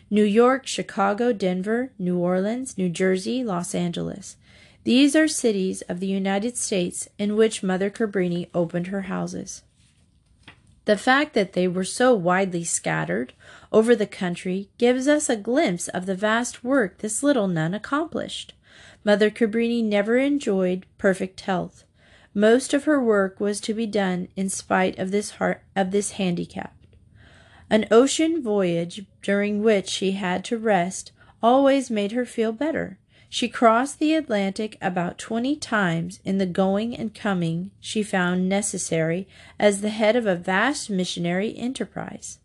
New 0.10 0.24
York, 0.24 0.68
Chicago, 0.68 1.32
Denver, 1.34 1.92
New 1.98 2.18
Orleans, 2.18 2.77
New 2.77 2.89
Jersey, 2.89 3.44
Los 3.44 3.74
Angeles. 3.74 4.36
These 4.84 5.15
are 5.15 5.27
cities 5.27 5.82
of 5.84 6.00
the 6.00 6.08
United 6.08 6.58
States 6.58 7.08
in 7.18 7.36
which 7.36 7.63
Mother 7.63 7.89
Cabrini 7.89 8.50
opened 8.53 8.88
her 8.88 9.03
houses. 9.03 9.63
The 10.86 10.98
fact 10.98 11.34
that 11.34 11.53
they 11.53 11.68
were 11.68 11.86
so 11.86 12.13
widely 12.13 12.65
scattered 12.65 13.34
over 13.72 13.96
the 13.96 14.06
country 14.06 14.70
gives 14.77 15.08
us 15.08 15.30
a 15.30 15.38
glimpse 15.38 15.88
of 15.88 16.06
the 16.06 16.15
vast 16.15 16.63
work 16.63 16.98
this 16.98 17.24
little 17.24 17.48
nun 17.48 17.74
accomplished. 17.74 18.53
Mother 19.06 19.30
Cabrini 19.30 19.84
never 19.84 20.18
enjoyed 20.18 20.86
perfect 20.98 21.42
health. 21.42 21.83
Most 22.34 22.74
of 22.74 22.86
her 22.86 23.02
work 23.02 23.40
was 23.40 23.62
to 23.62 23.74
be 23.74 23.86
done 23.86 24.28
in 24.36 24.50
spite 24.50 24.98
of 24.98 25.12
this 25.12 25.32
heart, 25.32 25.62
of 25.75 25.92
this 25.92 26.12
handicap. 26.12 26.75
An 27.70 27.88
ocean 27.92 28.42
voyage 28.42 29.06
during 29.22 29.62
which 29.62 29.88
she 29.88 30.12
had 30.13 30.44
to 30.46 30.58
rest 30.58 31.12
always 31.42 31.92
made 31.92 32.12
her 32.12 32.25
feel 32.25 32.52
better. 32.52 32.98
She 33.30 33.48
crossed 33.48 34.00
the 34.00 34.13
Atlantic 34.13 34.78
about 34.82 35.18
twenty 35.18 35.56
times 35.56 36.20
in 36.24 36.38
the 36.38 36.46
going 36.46 36.96
and 36.96 37.16
coming 37.16 37.72
she 37.80 38.04
found 38.04 38.50
necessary 38.50 39.28
as 39.60 39.82
the 39.82 39.90
head 39.90 40.16
of 40.16 40.25
a 40.25 40.36
vast 40.36 40.90
missionary 40.90 41.56
enterprise. 41.58 42.40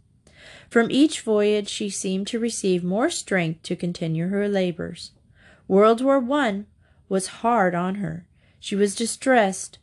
From 0.71 0.90
each 0.90 1.21
voyage 1.23 1.68
she 1.68 1.90
seemed 1.90 2.26
to 2.28 2.38
receive 2.38 2.85
more 2.85 3.11
strength 3.11 3.62
to 3.64 3.76
continue 3.76 4.28
her 4.28 4.49
labors. 4.49 5.12
World 5.66 6.02
War 6.02 6.18
One 6.18 6.66
was 7.09 7.26
hard 7.26 7.75
on 7.75 7.97
her. 7.97 8.26
She 8.60 8.76
was 8.76 8.94
distressed 8.94 9.78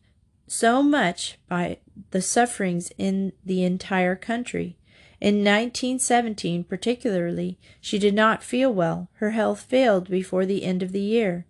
so 0.48 0.84
much 0.84 1.38
by 1.48 1.78
the 2.12 2.22
sufferings 2.22 2.92
in 2.98 3.34
the 3.44 3.64
entire 3.64 4.16
country. 4.16 4.78
In 5.22 5.38
1917, 5.38 6.66
particularly, 6.66 7.58
she 7.80 7.98
did 7.98 8.14
not 8.14 8.44
feel 8.44 8.74
well. 8.74 9.10
Her 9.16 9.32
health 9.32 9.62
failed 9.62 10.10
before 10.10 10.46
the 10.46 10.64
end 10.64 10.84
of 10.84 10.92
the 10.92 11.02
year. 11.02 11.46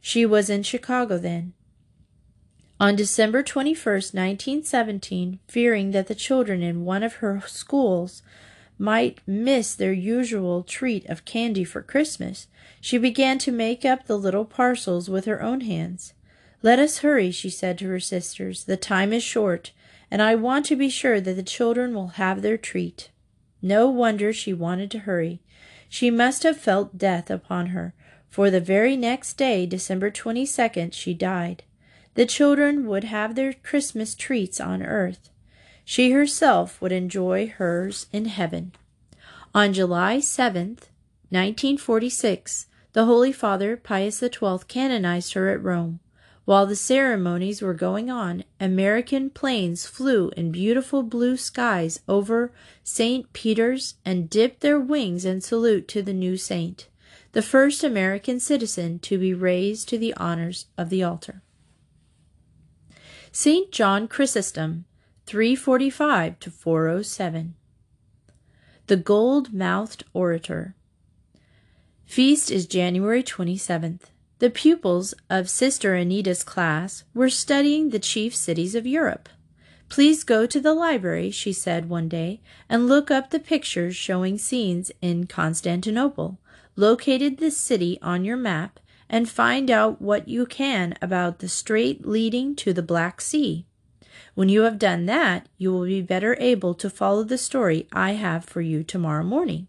She 0.00 0.26
was 0.26 0.50
in 0.50 0.62
Chicago 0.62 1.18
then. 1.18 1.52
On 2.78 2.94
December 2.94 3.42
21, 3.42 3.74
1917, 3.74 5.38
fearing 5.48 5.92
that 5.92 6.08
the 6.08 6.14
children 6.14 6.62
in 6.62 6.84
one 6.84 7.02
of 7.02 7.14
her 7.14 7.42
schools 7.46 8.22
might 8.78 9.20
miss 9.26 9.74
their 9.74 9.94
usual 9.94 10.62
treat 10.62 11.06
of 11.06 11.24
candy 11.24 11.64
for 11.64 11.80
Christmas, 11.80 12.48
she 12.80 12.98
began 12.98 13.38
to 13.38 13.50
make 13.50 13.86
up 13.86 14.06
the 14.06 14.18
little 14.18 14.44
parcels 14.44 15.08
with 15.08 15.24
her 15.24 15.42
own 15.42 15.62
hands. 15.62 16.12
Let 16.66 16.80
us 16.80 16.98
hurry, 16.98 17.30
she 17.30 17.48
said 17.48 17.78
to 17.78 17.88
her 17.90 18.00
sisters. 18.00 18.64
The 18.64 18.76
time 18.76 19.12
is 19.12 19.22
short, 19.22 19.70
and 20.10 20.20
I 20.20 20.34
want 20.34 20.66
to 20.66 20.74
be 20.74 20.88
sure 20.88 21.20
that 21.20 21.34
the 21.34 21.44
children 21.44 21.94
will 21.94 22.18
have 22.18 22.42
their 22.42 22.56
treat. 22.56 23.08
No 23.62 23.88
wonder 23.88 24.32
she 24.32 24.52
wanted 24.52 24.90
to 24.90 25.06
hurry. 25.06 25.38
She 25.88 26.10
must 26.10 26.42
have 26.42 26.56
felt 26.56 26.98
death 26.98 27.30
upon 27.30 27.66
her, 27.66 27.94
for 28.28 28.50
the 28.50 28.60
very 28.60 28.96
next 28.96 29.34
day, 29.34 29.64
December 29.64 30.10
22nd, 30.10 30.92
she 30.92 31.14
died. 31.14 31.62
The 32.14 32.26
children 32.26 32.88
would 32.88 33.04
have 33.04 33.36
their 33.36 33.52
Christmas 33.52 34.16
treats 34.16 34.60
on 34.60 34.82
earth. 34.82 35.30
She 35.84 36.10
herself 36.10 36.82
would 36.82 36.90
enjoy 36.90 37.46
hers 37.46 38.06
in 38.12 38.24
heaven. 38.24 38.72
On 39.54 39.72
July 39.72 40.16
7th, 40.16 40.88
1946, 41.30 42.66
the 42.92 43.04
Holy 43.04 43.30
Father 43.30 43.76
Pius 43.76 44.18
XII 44.18 44.58
canonized 44.66 45.34
her 45.34 45.48
at 45.48 45.62
Rome. 45.62 46.00
While 46.46 46.66
the 46.66 46.76
ceremonies 46.76 47.60
were 47.60 47.74
going 47.74 48.08
on, 48.08 48.44
American 48.60 49.30
planes 49.30 49.84
flew 49.84 50.30
in 50.36 50.52
beautiful 50.52 51.02
blue 51.02 51.36
skies 51.36 51.98
over 52.06 52.52
St. 52.84 53.32
Peter's 53.32 53.96
and 54.04 54.30
dipped 54.30 54.60
their 54.60 54.78
wings 54.78 55.24
in 55.24 55.40
salute 55.40 55.88
to 55.88 56.02
the 56.02 56.14
new 56.14 56.36
saint, 56.36 56.86
the 57.32 57.42
first 57.42 57.82
American 57.82 58.38
citizen 58.38 59.00
to 59.00 59.18
be 59.18 59.34
raised 59.34 59.88
to 59.88 59.98
the 59.98 60.14
honors 60.14 60.66
of 60.78 60.88
the 60.88 61.02
altar. 61.02 61.42
St. 63.32 63.72
John 63.72 64.06
Chrysostom, 64.06 64.84
345 65.26 66.38
to 66.38 66.50
407. 66.52 67.56
The 68.86 68.96
Gold 68.96 69.52
Mouthed 69.52 70.04
Orator. 70.12 70.76
Feast 72.04 72.52
is 72.52 72.66
January 72.66 73.24
27th. 73.24 74.02
The 74.38 74.50
pupils 74.50 75.14
of 75.30 75.48
Sister 75.48 75.94
Anita's 75.94 76.44
class 76.44 77.04
were 77.14 77.30
studying 77.30 77.88
the 77.88 77.98
chief 77.98 78.36
cities 78.36 78.74
of 78.74 78.86
Europe. 78.86 79.30
Please 79.88 80.24
go 80.24 80.44
to 80.44 80.60
the 80.60 80.74
library, 80.74 81.30
she 81.30 81.54
said 81.54 81.88
one 81.88 82.06
day, 82.06 82.40
and 82.68 82.86
look 82.86 83.10
up 83.10 83.30
the 83.30 83.38
pictures 83.40 83.96
showing 83.96 84.36
scenes 84.36 84.92
in 85.00 85.26
Constantinople. 85.26 86.38
Locate 86.74 87.38
this 87.38 87.56
city 87.56 87.98
on 88.02 88.26
your 88.26 88.36
map 88.36 88.78
and 89.08 89.26
find 89.26 89.70
out 89.70 90.02
what 90.02 90.28
you 90.28 90.44
can 90.44 90.98
about 91.00 91.38
the 91.38 91.48
strait 91.48 92.06
leading 92.06 92.54
to 92.56 92.74
the 92.74 92.82
Black 92.82 93.22
Sea. 93.22 93.64
When 94.34 94.50
you 94.50 94.62
have 94.62 94.78
done 94.78 95.06
that, 95.06 95.48
you 95.56 95.72
will 95.72 95.86
be 95.86 96.02
better 96.02 96.36
able 96.38 96.74
to 96.74 96.90
follow 96.90 97.22
the 97.22 97.38
story 97.38 97.88
I 97.90 98.12
have 98.12 98.44
for 98.44 98.60
you 98.60 98.82
tomorrow 98.82 99.24
morning. 99.24 99.68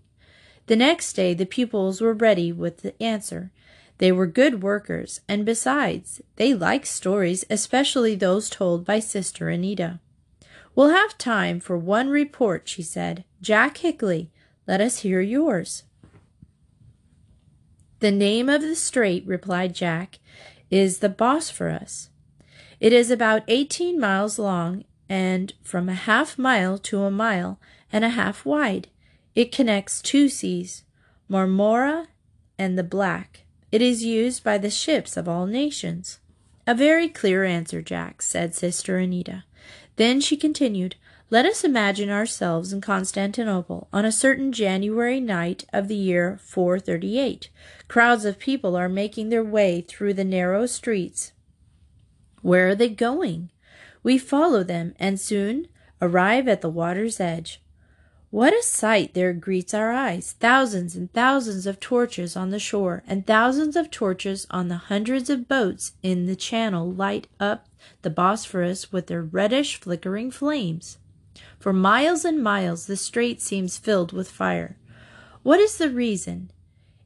The 0.66 0.76
next 0.76 1.14
day, 1.14 1.34
the 1.34 1.46
pupils 1.46 2.02
were 2.02 2.14
ready 2.14 2.52
with 2.52 2.82
the 2.82 3.02
answer. 3.02 3.52
They 4.00 4.12
were 4.12 4.28
good 4.28 4.62
workers, 4.62 5.22
and 5.28 5.46
besides, 5.46 6.22
they 6.36 6.54
liked 6.54 6.88
stories, 6.88 7.46
especially 7.50 8.16
those 8.16 8.50
told 8.50 8.86
by 8.86 9.00
Sister 9.00 9.50
Anita. 9.50 10.00
We'll 10.76 10.90
have 10.90 11.18
time 11.18 11.60
for 11.60 11.78
one 11.78 12.10
report, 12.10 12.70
she 12.70 12.84
said. 12.84 13.24
Jack 13.42 13.78
Hickley, 13.78 14.30
let 14.68 14.82
us 14.82 15.00
hear 15.00 15.22
yours. 15.22 15.84
The 18.00 18.12
name 18.12 18.48
of 18.48 18.62
the 18.62 18.76
strait, 18.76 19.26
replied 19.26 19.74
Jack, 19.74 20.20
is 20.70 21.00
the 21.00 21.10
Bosphorus. 21.10 22.10
It 22.80 22.94
is 22.94 23.10
about 23.10 23.42
eighteen 23.48 24.00
miles 24.00 24.38
long 24.38 24.84
and 25.10 25.54
from 25.64 25.90
a 25.90 25.96
half 25.96 26.38
mile 26.38 26.78
to 26.78 27.02
a 27.02 27.10
mile 27.10 27.60
and 27.92 28.06
a 28.06 28.10
half 28.10 28.46
wide. 28.46 28.90
It 29.34 29.52
connects 29.52 30.00
two 30.00 30.30
seas, 30.30 30.84
Marmora 31.28 32.08
and 32.60 32.78
the 32.78 32.84
Black. 32.84 33.46
It 33.72 33.82
is 33.82 34.04
used 34.04 34.44
by 34.44 34.58
the 34.58 34.70
ships 34.70 35.18
of 35.18 35.28
all 35.28 35.46
nations. 35.46 36.20
A 36.66 36.74
very 36.74 37.10
clear 37.10 37.44
answer, 37.44 37.82
Jack, 37.82 38.22
said 38.22 38.56
Sister 38.56 38.98
Anita. 38.98 39.44
Then 39.98 40.22
she 40.22 40.38
continued, 40.38 40.96
Let 41.30 41.46
us 41.46 41.64
imagine 41.64 42.10
ourselves 42.10 42.72
in 42.72 42.80
Constantinople 42.80 43.90
on 43.92 44.06
a 44.06 44.12
certain 44.12 44.52
January 44.54 45.20
night 45.20 45.66
of 45.74 45.88
the 45.88 45.96
year 45.96 46.40
438. 46.42 47.50
Crowds 47.88 48.24
of 48.24 48.40
people 48.40 48.78
are 48.78 48.90
making 48.90 49.30
their 49.30 49.44
way 49.44 49.82
through 49.82 50.14
the 50.14 50.24
narrow 50.24 50.66
streets. 50.66 51.34
Where 52.42 52.70
are 52.70 52.76
they 52.76 52.90
going? 52.90 53.52
We 54.02 54.18
follow 54.18 54.64
them 54.64 54.94
and 54.98 55.20
soon 55.20 55.68
arrive 56.02 56.48
at 56.48 56.62
the 56.62 56.70
water's 56.70 57.20
edge. 57.20 57.62
What 58.30 58.54
a 58.54 58.62
sight 58.62 59.14
there 59.14 59.32
greets 59.32 59.74
our 59.74 59.94
eyes! 59.94 60.36
Thousands 60.38 60.98
and 60.98 61.12
thousands 61.14 61.66
of 61.66 61.80
torches 61.80 62.36
on 62.36 62.50
the 62.50 62.60
shore, 62.60 63.02
and 63.08 63.26
thousands 63.26 63.78
of 63.78 63.90
torches 63.90 64.46
on 64.52 64.68
the 64.68 64.76
hundreds 64.76 65.30
of 65.30 65.48
boats 65.48 65.94
in 66.04 66.26
the 66.26 66.36
channel 66.36 66.92
light 66.92 67.28
up 67.40 67.70
the 68.02 68.10
Bosphorus 68.10 68.92
with 68.92 69.08
their 69.08 69.24
reddish, 69.24 69.80
flickering 69.80 70.30
flames. 70.30 70.98
For 71.58 71.72
miles 71.72 72.26
and 72.26 72.44
miles 72.44 72.86
the 72.86 72.98
strait 72.98 73.42
seems 73.42 73.78
filled 73.78 74.12
with 74.12 74.30
fire. 74.30 74.76
What 75.44 75.62
is 75.62 75.78
the 75.78 75.90
reason? 75.90 76.52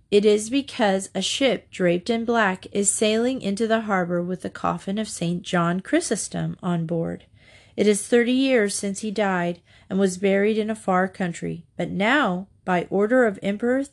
It 0.10 0.25
is 0.25 0.50
because 0.50 1.12
a 1.13 1.22
ship 1.22 1.70
draped 1.70 2.10
in 2.10 2.25
black 2.25 2.66
is 2.72 2.92
sailing 2.92 3.44
into 3.44 3.68
the 3.68 3.82
harbor 3.82 4.24
with 4.24 4.42
the 4.42 4.50
coffin 4.50 4.98
of 4.98 5.08
St. 5.08 5.44
John 5.44 5.82
Chrysostom 5.82 6.58
on 6.63 6.88
board. 6.88 7.25
It 7.78 7.88
is 7.88 8.08
thirty 8.08 8.34
years 8.34 8.74
since 8.74 9.00
he 9.00 9.12
died 9.12 9.62
and 9.91 10.00
was 10.00 10.17
buried 10.17 10.57
in 10.57 10.69
a 10.69 10.75
far 10.75 11.05
country, 11.10 11.65
but 11.75 11.89
now, 11.89 12.48
by 12.63 12.88
order 12.89 13.25
of 13.25 13.38
Emperor 13.43 13.83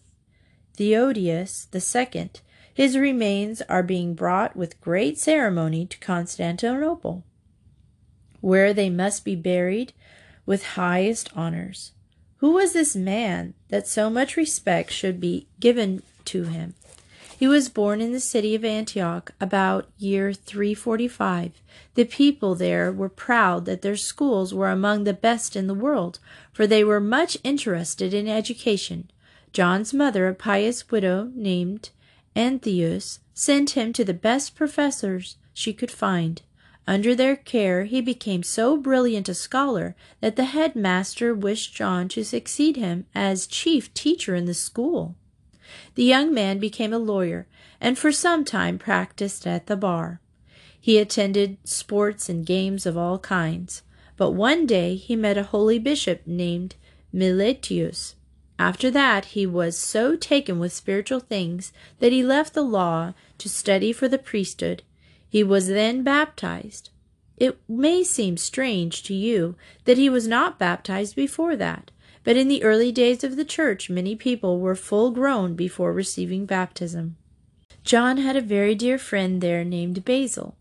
Theodosius 0.75 1.67
II, 1.75 2.31
his 2.73 2.97
remains 2.97 3.63
are 3.63 3.83
being 3.83 4.15
brought 4.15 4.55
with 4.55 4.81
great 4.81 5.19
ceremony 5.19 5.87
to 5.87 5.99
Constantinople, 5.99 7.25
where 8.41 8.73
they 8.73 8.89
must 8.89 9.25
be 9.25 9.35
buried 9.35 9.93
with 10.47 10.77
highest 10.79 11.31
honors. 11.35 11.91
Who 12.37 12.53
was 12.53 12.75
this 12.75 12.95
man 12.95 13.55
that 13.67 13.89
so 13.89 14.09
much 14.09 14.37
respect 14.37 14.93
should 14.93 15.19
be 15.19 15.49
given 15.59 16.05
to 16.27 16.45
him? 16.45 16.75
He 17.39 17.47
was 17.47 17.69
born 17.69 18.01
in 18.01 18.11
the 18.11 18.19
city 18.19 18.57
of 18.57 18.65
Antioch 18.65 19.31
about 19.41 19.89
year 19.97 20.33
345. 20.33 21.53
The 21.95 22.05
people 22.05 22.57
there 22.57 22.91
were 22.91 23.09
proud 23.09 23.65
that 23.65 23.83
their 23.83 23.95
schools 23.95 24.53
were 24.53 24.69
among 24.69 25.05
the 25.05 25.13
best 25.13 25.55
in 25.55 25.69
the 25.69 25.73
world, 25.73 26.19
for 26.53 26.67
they 26.67 26.83
were 26.83 26.99
much 26.99 27.39
interested 27.45 28.13
in 28.13 28.27
education. 28.27 29.09
John's 29.53 29.95
mother, 29.95 30.27
a 30.27 30.35
pious 30.35 30.91
widow 30.91 31.31
named 31.33 31.91
Anthusa 32.35 33.21
sent 33.35 33.71
him 33.71 33.93
to 33.93 34.05
the 34.05 34.13
best 34.13 34.57
professors 34.57 35.37
she 35.55 35.73
could 35.73 35.93
find. 35.93 36.43
Under 36.89 37.15
their 37.15 37.37
care, 37.37 37.85
he 37.85 38.01
became 38.01 38.43
so 38.43 38.77
brilliant 38.77 39.29
a 39.29 39.35
scholar 39.35 39.95
that 40.21 40.35
the 40.35 40.47
headmaster 40.47 41.33
wished 41.37 41.73
John 41.73 42.09
to 42.09 42.25
succeed 42.25 42.77
him 42.77 43.07
as 43.15 43.47
chief 43.47 43.95
teacher 43.95 44.35
in 44.35 44.47
the 44.47 44.55
school. 44.55 45.15
The 45.95 46.05
young 46.05 46.33
man 46.33 46.59
became 46.59 46.93
a 46.93 46.99
lawyer 46.99 47.47
and 47.81 47.99
for 47.99 48.13
some 48.13 48.45
time 48.45 48.79
practiced 48.79 49.47
at 49.47 49.67
the 49.67 49.77
bar. 49.77 50.21
He 50.81 50.99
attended 50.99 51.59
sports 51.65 52.29
and 52.29 52.47
games 52.47 52.87
of 52.87 52.97
all 52.97 53.19
kinds, 53.19 53.83
but 54.17 54.31
one 54.31 54.67
day 54.67 54.97
he 54.97 55.17
met 55.17 55.39
a 55.39 55.45
holy 55.45 55.79
bishop 55.79 56.23
named 56.27 56.77
Meletius. 57.13 58.15
After 58.59 58.91
that, 58.91 59.27
he 59.27 59.47
was 59.47 59.79
so 59.79 60.17
taken 60.17 60.59
with 60.59 60.73
spiritual 60.73 61.21
things 61.21 61.73
that 62.01 62.13
he 62.13 62.25
left 62.25 62.55
the 62.55 62.63
law 62.63 63.15
to 63.39 63.49
study 63.49 63.93
for 63.93 64.09
the 64.09 64.19
priesthood. 64.19 64.83
He 65.29 65.45
was 65.45 65.69
then 65.69 66.03
baptized. 66.03 66.91
It 67.37 67.59
may 67.69 68.03
seem 68.03 68.37
strange 68.37 69.05
to 69.05 69.15
you 69.15 69.55
that 69.85 69.99
he 69.99 70.09
was 70.09 70.27
not 70.27 70.59
baptized 70.59 71.15
before 71.15 71.55
that, 71.57 71.93
but 72.29 72.37
in 72.37 72.49
the 72.49 72.63
early 72.63 72.93
days 72.93 73.25
of 73.25 73.37
the 73.37 73.45
church, 73.45 73.89
many 73.89 74.15
people 74.15 74.61
were 74.61 74.75
full 74.75 75.11
grown 75.11 75.55
before 75.55 75.95
receiving 75.95 76.45
baptism. 76.45 77.17
John 77.85 78.19
had 78.19 78.37
a 78.37 78.43
very 78.43 78.75
dear 78.75 78.99
friend 78.99 79.41
there 79.41 79.65
named 79.65 80.05
Basil, 80.05 80.55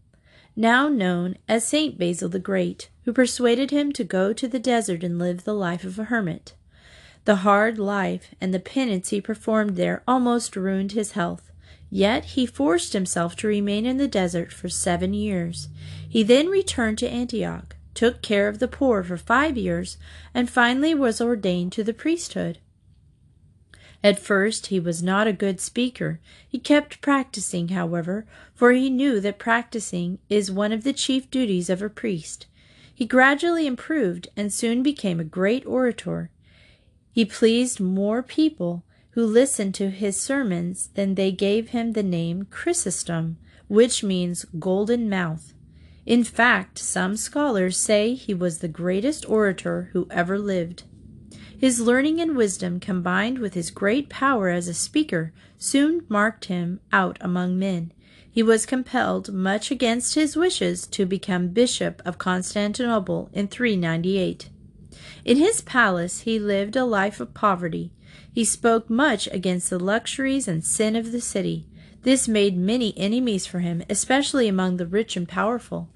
now 0.56 0.88
known 0.88 1.38
as 1.46 1.68
Saint 1.68 2.00
Basil 2.00 2.30
the 2.30 2.40
Great, 2.40 2.90
who 3.04 3.12
persuaded 3.12 3.72
him 3.72 3.92
to 3.92 4.06
go 4.06 4.32
to 4.32 4.48
the 4.48 4.60
desert 4.60 5.04
and 5.04 5.20
live 5.20 5.44
the 5.44 5.54
life 5.54 5.84
of 5.84 6.00
a 6.00 6.06
hermit. 6.06 6.54
The 7.26 7.44
hard 7.44 7.78
life 7.78 8.34
and 8.40 8.54
the 8.54 8.62
penance 8.62 9.10
he 9.10 9.20
performed 9.20 9.76
there 9.76 10.04
almost 10.08 10.56
ruined 10.56 10.94
his 10.94 11.12
health. 11.12 11.52
Yet 11.90 12.24
he 12.24 12.46
forced 12.46 12.94
himself 12.94 13.36
to 13.36 13.48
remain 13.50 13.86
in 13.86 13.98
the 13.98 14.08
desert 14.08 14.54
for 14.54 14.70
seven 14.70 15.14
years. 15.14 15.68
He 16.08 16.24
then 16.24 16.48
returned 16.48 16.98
to 17.00 17.10
Antioch, 17.10 17.76
took 17.98 18.22
care 18.22 18.48
of 18.48 18.60
the 18.60 18.68
poor 18.68 19.02
for 19.02 19.18
five 19.18 19.58
years, 19.58 19.98
and 20.32 20.52
finally 20.52 20.94
was 20.94 21.20
ordained 21.20 21.72
to 21.72 21.84
the 21.84 21.96
priesthood. 21.96 22.60
At 24.04 24.20
first 24.20 24.68
he 24.68 24.80
was 24.80 25.02
not 25.02 25.26
a 25.26 25.34
good 25.34 25.60
speaker. 25.60 26.20
He 26.48 26.60
kept 26.60 27.02
practicing, 27.02 27.70
however, 27.70 28.28
for 28.54 28.72
he 28.72 28.92
knew 28.92 29.20
that 29.22 29.40
practicing 29.40 30.20
is 30.30 30.52
one 30.52 30.72
of 30.72 30.84
the 30.84 30.94
chief 30.94 31.32
duties 31.32 31.72
of 31.72 31.82
a 31.82 31.90
priest. 31.90 32.46
He 32.94 33.08
gradually 33.08 33.66
improved 33.66 34.28
and 34.38 34.54
soon 34.54 34.84
became 34.84 35.20
a 35.20 35.34
great 35.40 35.66
orator. 35.66 36.30
He 37.12 37.26
pleased 37.26 37.80
more 37.80 38.22
people 38.22 38.84
who 39.12 39.26
listened 39.26 39.74
to 39.74 39.90
his 39.90 40.22
sermons 40.22 40.90
than 40.94 41.16
they 41.16 41.32
gave 41.32 41.70
him 41.70 41.94
the 41.94 42.04
name 42.04 42.46
Chrysostom, 42.52 43.38
which 43.68 44.04
means 44.04 44.46
golden 44.60 45.10
mouth. 45.10 45.56
In 46.08 46.24
fact, 46.24 46.80
some 46.80 47.18
scholars 47.18 47.78
say 47.78 48.14
he 48.14 48.34
was 48.34 48.60
the 48.60 48.70
greatest 48.70 49.30
orator 49.30 49.90
who 49.92 50.08
ever 50.10 50.40
lived. 50.40 50.84
His 51.58 51.82
learning 51.82 52.22
and 52.22 52.38
wisdom, 52.38 52.80
combined 52.80 53.40
with 53.40 53.56
his 53.56 53.72
great 53.72 54.08
power 54.08 54.48
as 54.48 54.70
a 54.70 54.74
speaker, 54.74 55.34
soon 55.58 56.06
marked 56.08 56.46
him 56.46 56.80
out 56.94 57.18
among 57.20 57.60
men. 57.60 57.92
He 58.32 58.42
was 58.42 58.66
compelled, 58.66 59.34
much 59.34 59.70
against 59.70 60.16
his 60.16 60.38
wishes, 60.38 60.88
to 60.88 61.06
become 61.06 61.50
Bishop 61.50 62.02
of 62.06 62.18
Constantinople 62.18 63.30
in 63.34 63.50
398. 63.50 64.50
In 65.26 65.36
his 65.36 65.60
palace 65.60 66.22
he 66.22 66.40
lived 66.40 66.78
a 66.78 66.86
life 66.86 67.20
of 67.20 67.34
poverty. 67.34 67.92
He 68.32 68.46
spoke 68.46 68.90
much 68.90 69.28
against 69.34 69.70
the 69.70 69.80
luxuries 69.80 70.48
and 70.48 70.64
sin 70.64 70.96
of 70.96 71.12
the 71.12 71.20
city. 71.20 71.66
This 72.04 72.28
made 72.28 72.58
many 72.58 72.98
enemies 72.98 73.46
for 73.46 73.60
him, 73.60 73.84
especially 73.90 74.48
among 74.48 74.78
the 74.78 74.88
rich 74.88 75.18
and 75.18 75.28
powerful. 75.28 75.90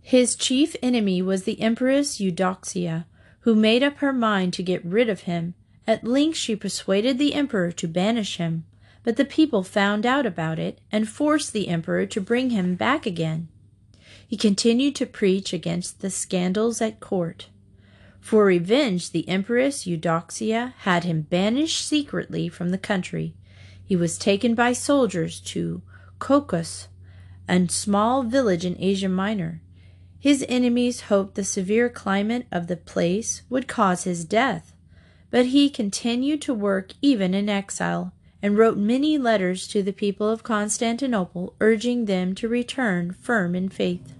His 0.00 0.34
chief 0.34 0.74
enemy 0.82 1.22
was 1.22 1.44
the 1.44 1.60
Empress 1.60 2.18
Eudoxia, 2.20 3.06
who 3.40 3.54
made 3.54 3.82
up 3.82 3.98
her 3.98 4.12
mind 4.12 4.52
to 4.54 4.62
get 4.62 4.84
rid 4.84 5.08
of 5.08 5.22
him. 5.22 5.54
At 5.86 6.04
length 6.04 6.36
she 6.36 6.54
persuaded 6.56 7.18
the 7.18 7.34
emperor 7.34 7.72
to 7.72 7.88
banish 7.88 8.36
him, 8.36 8.64
but 9.02 9.16
the 9.16 9.24
people 9.24 9.62
found 9.62 10.06
out 10.06 10.26
about 10.26 10.58
it 10.58 10.80
and 10.90 11.08
forced 11.08 11.52
the 11.52 11.68
emperor 11.68 12.06
to 12.06 12.20
bring 12.20 12.50
him 12.50 12.74
back 12.76 13.04
again. 13.06 13.48
He 14.26 14.36
continued 14.36 14.94
to 14.96 15.06
preach 15.06 15.52
against 15.52 16.00
the 16.00 16.10
scandals 16.10 16.80
at 16.80 17.00
court. 17.00 17.48
For 18.20 18.44
revenge, 18.44 19.10
the 19.10 19.28
Empress 19.28 19.86
Eudoxia 19.86 20.74
had 20.78 21.04
him 21.04 21.22
banished 21.22 21.84
secretly 21.84 22.48
from 22.48 22.70
the 22.70 22.78
country. 22.78 23.34
He 23.84 23.96
was 23.96 24.18
taken 24.18 24.54
by 24.54 24.72
soldiers 24.72 25.40
to 25.40 25.82
Colchos, 26.18 26.88
a 27.48 27.68
small 27.68 28.22
village 28.22 28.64
in 28.64 28.76
Asia 28.78 29.08
Minor. 29.08 29.60
His 30.18 30.44
enemies 30.48 31.02
hoped 31.02 31.34
the 31.34 31.44
severe 31.44 31.88
climate 31.88 32.46
of 32.52 32.68
the 32.68 32.76
place 32.76 33.42
would 33.50 33.66
cause 33.66 34.04
his 34.04 34.24
death, 34.24 34.72
but 35.30 35.46
he 35.46 35.68
continued 35.68 36.40
to 36.42 36.54
work 36.54 36.92
even 37.02 37.34
in 37.34 37.48
exile, 37.48 38.12
and 38.40 38.56
wrote 38.56 38.76
many 38.76 39.18
letters 39.18 39.66
to 39.68 39.82
the 39.82 39.92
people 39.92 40.28
of 40.28 40.42
Constantinople 40.42 41.54
urging 41.60 42.04
them 42.04 42.34
to 42.36 42.48
return 42.48 43.12
firm 43.12 43.54
in 43.54 43.68
faith. 43.68 44.14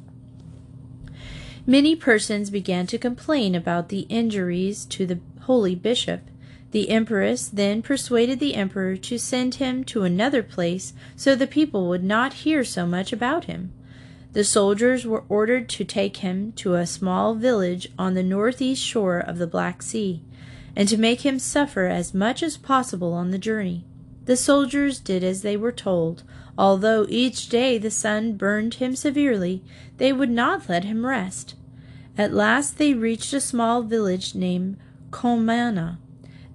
Many 1.66 1.94
persons 1.94 2.51
began 2.51 2.88
to 2.88 2.98
complain 2.98 3.55
about 3.55 3.88
the 3.88 4.01
injuries 4.09 4.85
to 4.87 5.07
the 5.07 5.20
holy 5.42 5.77
bishop. 5.77 6.22
The 6.72 6.88
empress 6.88 7.48
then 7.48 7.82
persuaded 7.82 8.40
the 8.40 8.54
emperor 8.54 8.96
to 8.96 9.18
send 9.18 9.56
him 9.56 9.85
to 9.85 10.04
another 10.04 10.42
place 10.42 10.94
so 11.14 11.35
the 11.35 11.46
people 11.46 11.88
would 11.88 12.02
not 12.02 12.32
hear 12.32 12.64
so 12.64 12.87
much 12.87 13.12
about 13.12 13.44
him. 13.44 13.72
The 14.32 14.42
soldiers 14.44 15.06
were 15.06 15.24
ordered 15.28 15.68
to 15.68 15.85
take 15.85 16.18
him 16.18 16.52
to 16.52 16.74
a 16.74 16.87
small 16.87 17.35
village 17.35 17.88
on 17.98 18.14
the 18.14 18.22
northeast 18.22 18.82
shore 18.82 19.18
of 19.18 19.37
the 19.37 19.46
Black 19.46 19.82
Sea, 19.82 20.22
and 20.74 20.88
to 20.88 20.96
make 20.96 21.20
him 21.20 21.38
suffer 21.38 21.87
as 21.87 22.14
much 22.14 22.42
as 22.42 22.56
possible 22.56 23.12
on 23.12 23.30
the 23.30 23.38
journey. 23.38 23.85
The 24.24 24.37
soldiers 24.37 24.98
did 24.98 25.22
as 25.22 25.42
they 25.42 25.56
were 25.58 25.72
told. 25.72 26.22
Although 26.56 27.06
each 27.08 27.48
day 27.48 27.76
the 27.76 27.90
sun 27.90 28.35
burned 28.37 28.74
him 28.74 28.96
severely, 28.96 29.62
they 29.98 30.12
would 30.12 30.30
not 30.30 30.68
let 30.68 30.85
him 30.85 31.04
rest. 31.04 31.54
At 32.16 32.32
last 32.32 32.78
they 32.78 32.94
reached 32.94 33.35
a 33.35 33.40
small 33.40 33.82
village 33.82 34.35
named 34.35 34.78
Comana. 35.11 35.98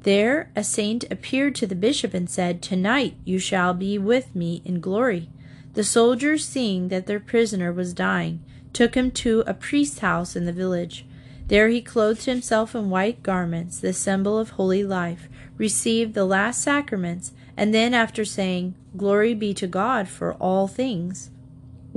There 0.08 0.50
a 0.56 0.63
saint 0.63 1.04
appeared 1.12 1.54
to 1.56 1.67
the 1.67 1.76
bishop 1.76 2.13
and 2.13 2.30
said, 2.30 2.62
Tonight 2.62 3.15
you 3.26 3.39
shall 3.39 3.74
be 3.74 3.98
with 3.98 4.34
me 4.34 4.62
in 4.63 4.80
glory. 4.80 5.28
The 5.74 5.84
soldiers, 5.84 6.48
seeing 6.48 6.88
that 6.88 7.08
their 7.08 7.20
prisoner 7.20 7.74
was 7.74 7.91
dying, 7.93 8.41
took 8.72 8.96
him 8.96 9.12
to 9.12 9.43
a 9.46 9.54
priest's 9.54 10.00
house 10.00 10.34
in 10.34 10.46
the 10.46 10.54
village. 10.54 11.06
There 11.48 11.67
he 11.67 11.82
clothed 11.82 12.24
himself 12.24 12.74
in 12.74 12.89
white 12.89 13.22
garments, 13.22 13.82
the 13.82 13.91
symbol 13.91 14.39
of 14.39 14.52
holy 14.52 14.82
life, 14.82 15.28
received 15.58 16.13
the 16.13 16.24
last 16.24 16.62
sacraments, 16.62 17.34
and 17.58 17.74
then, 17.74 17.93
after 17.93 18.24
saying, 18.24 18.76
Glory 18.96 19.34
be 19.34 19.54
to 19.56 19.67
God 19.67 20.08
for 20.08 20.36
all 20.36 20.70
things, 20.70 21.32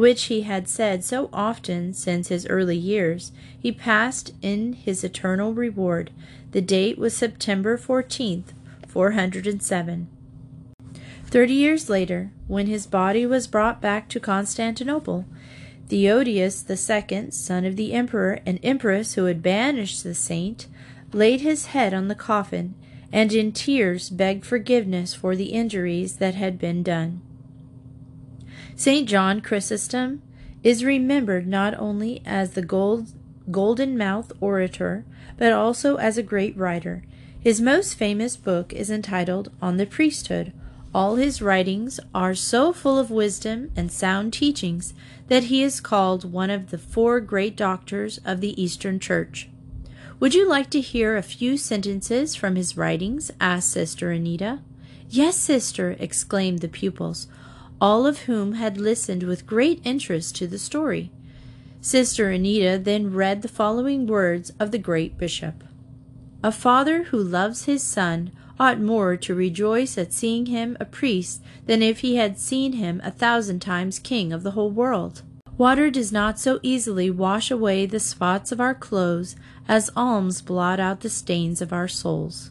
which 0.01 0.25
he 0.25 0.41
had 0.41 0.67
said 0.67 1.05
so 1.05 1.29
often 1.31 1.93
since 1.93 2.29
his 2.29 2.47
early 2.47 2.77
years, 2.77 3.33
he 3.61 3.71
passed 3.71 4.33
in 4.41 4.73
his 4.73 5.05
eternal 5.05 5.53
reward. 5.53 6.11
The 6.53 6.63
date 6.63 6.97
was 6.97 7.15
September 7.15 7.77
14th, 7.77 8.55
407. 8.89 10.09
Thirty 11.27 11.53
years 11.53 11.91
later, 11.91 12.31
when 12.49 12.67
his 12.67 12.87
body 12.87 13.27
was 13.27 13.47
brought 13.47 13.83
back 13.83 14.09
to 14.09 14.19
Constantinople, 14.19 15.27
Theodosius 15.89 16.65
II, 16.71 17.31
son 17.31 17.67
of 17.67 17.77
the 17.77 17.93
emperor 17.93 18.39
and 18.47 18.59
empress 18.63 19.17
who 19.17 19.27
had 19.27 19.43
banished 19.43 20.03
the 20.03 20.15
saint, 20.15 20.67
laid 21.13 21.43
his 21.43 21.67
head 21.67 21.93
on 21.93 22.09
the 22.09 22.15
coffin 22.15 22.75
and 23.13 23.35
in 23.35 23.53
tears 23.53 24.09
begged 24.09 24.47
forgiveness 24.47 25.13
for 25.13 25.37
the 25.37 25.53
injuries 25.53 26.17
that 26.17 26.37
had 26.37 26.59
been 26.59 26.83
done. 26.83 27.21
St. 28.81 29.07
John 29.07 29.43
Chrysostom 29.43 30.23
is 30.63 30.87
remembered 30.87 31.47
not 31.47 31.79
only 31.79 32.23
as 32.25 32.53
the 32.53 32.63
gold, 32.63 33.13
golden 33.51 33.99
mouthed 33.99 34.33
orator, 34.41 35.05
but 35.37 35.53
also 35.53 35.97
as 35.97 36.17
a 36.17 36.23
great 36.23 36.57
writer. 36.57 37.03
His 37.39 37.61
most 37.61 37.93
famous 37.97 38.39
book 38.39 38.73
is 38.73 38.91
entitled 38.91 39.53
On 39.61 39.77
the 39.77 39.85
Priesthood. 39.85 40.55
All 40.95 41.17
his 41.17 41.43
writings 41.43 42.01
are 42.15 42.35
so 42.35 42.73
full 42.73 42.99
of 42.99 43.11
wisdom 43.11 43.71
and 43.77 43.93
sound 43.93 44.33
teachings 44.33 44.95
that 45.29 45.45
he 45.53 45.63
is 45.63 45.79
called 45.79 46.33
one 46.33 46.49
of 46.49 46.71
the 46.71 46.79
four 46.79 47.21
great 47.21 47.59
doctors 47.59 48.19
of 48.25 48.41
the 48.41 48.59
Eastern 48.59 48.99
Church. 48.99 49.51
Would 50.21 50.35
you 50.35 50.49
like 50.49 50.71
to 50.71 50.81
hear 50.81 51.19
a 51.19 51.23
few 51.23 51.59
sentences 51.59 52.35
from 52.35 52.57
his 52.57 52.79
writings? 52.79 53.31
asked 53.43 53.73
Sister 53.73 54.11
Anita. 54.11 54.61
Yes, 55.11 55.37
sister, 55.37 55.97
exclaimed 55.99 56.61
the 56.61 56.69
pupils, 56.69 57.27
all 57.81 58.07
of 58.07 58.21
whom 58.21 58.53
had 58.53 58.77
listened 58.77 59.23
with 59.23 59.47
great 59.47 59.81
interest 59.85 60.37
to 60.37 60.47
the 60.47 60.59
story. 60.59 61.11
Sister 61.81 62.31
Anita 62.31 62.79
then 62.83 63.13
read 63.13 63.43
the 63.43 63.49
following 63.49 64.07
words 64.07 64.53
of 64.61 64.71
the 64.71 64.79
great 64.79 65.17
bishop 65.17 65.65
A 66.43 66.53
father 66.53 67.05
who 67.05 67.19
loves 67.19 67.65
his 67.65 67.83
son 67.83 68.33
ought 68.59 68.79
more 68.79 69.17
to 69.17 69.35
rejoice 69.35 69.97
at 69.97 70.13
seeing 70.13 70.47
him 70.47 70.77
a 70.79 70.85
priest 70.85 71.43
than 71.65 71.83
if 71.83 72.01
he 72.01 72.17
had 72.17 72.39
seen 72.39 72.75
him 72.75 73.01
a 73.03 73.11
thousand 73.11 73.61
times 73.61 73.99
king 73.99 74.33
of 74.33 74.43
the 74.43 74.51
whole 74.51 74.71
world. 74.71 75.23
Water 75.57 75.91
does 75.91 76.13
not 76.13 76.39
so 76.39 76.61
easily 76.63 77.11
wash 77.11 77.51
away 77.51 77.87
the 77.87 78.01
spots 78.01 78.53
of 78.53 78.61
our 78.61 78.75
clothes 78.75 79.37
as 79.67 79.91
alms 79.97 80.43
blot 80.43 80.79
out 80.79 81.01
the 81.01 81.09
stains 81.09 81.63
of 81.63 81.73
our 81.73 81.89
souls. 81.89 82.51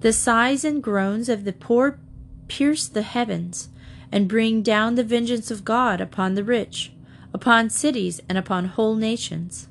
The 0.00 0.12
sighs 0.12 0.64
and 0.64 0.82
groans 0.82 1.28
of 1.28 1.44
the 1.44 1.52
poor 1.52 1.98
pierce 2.46 2.88
the 2.88 3.02
heavens, 3.02 3.68
and 4.10 4.28
bring 4.28 4.62
down 4.62 4.94
the 4.94 5.04
vengeance 5.04 5.50
of 5.50 5.64
God 5.64 6.00
upon 6.00 6.34
the 6.34 6.44
rich, 6.44 6.92
upon 7.32 7.70
cities, 7.70 8.20
and 8.28 8.38
upon 8.38 8.66
whole 8.66 8.94
nations. 8.94 9.68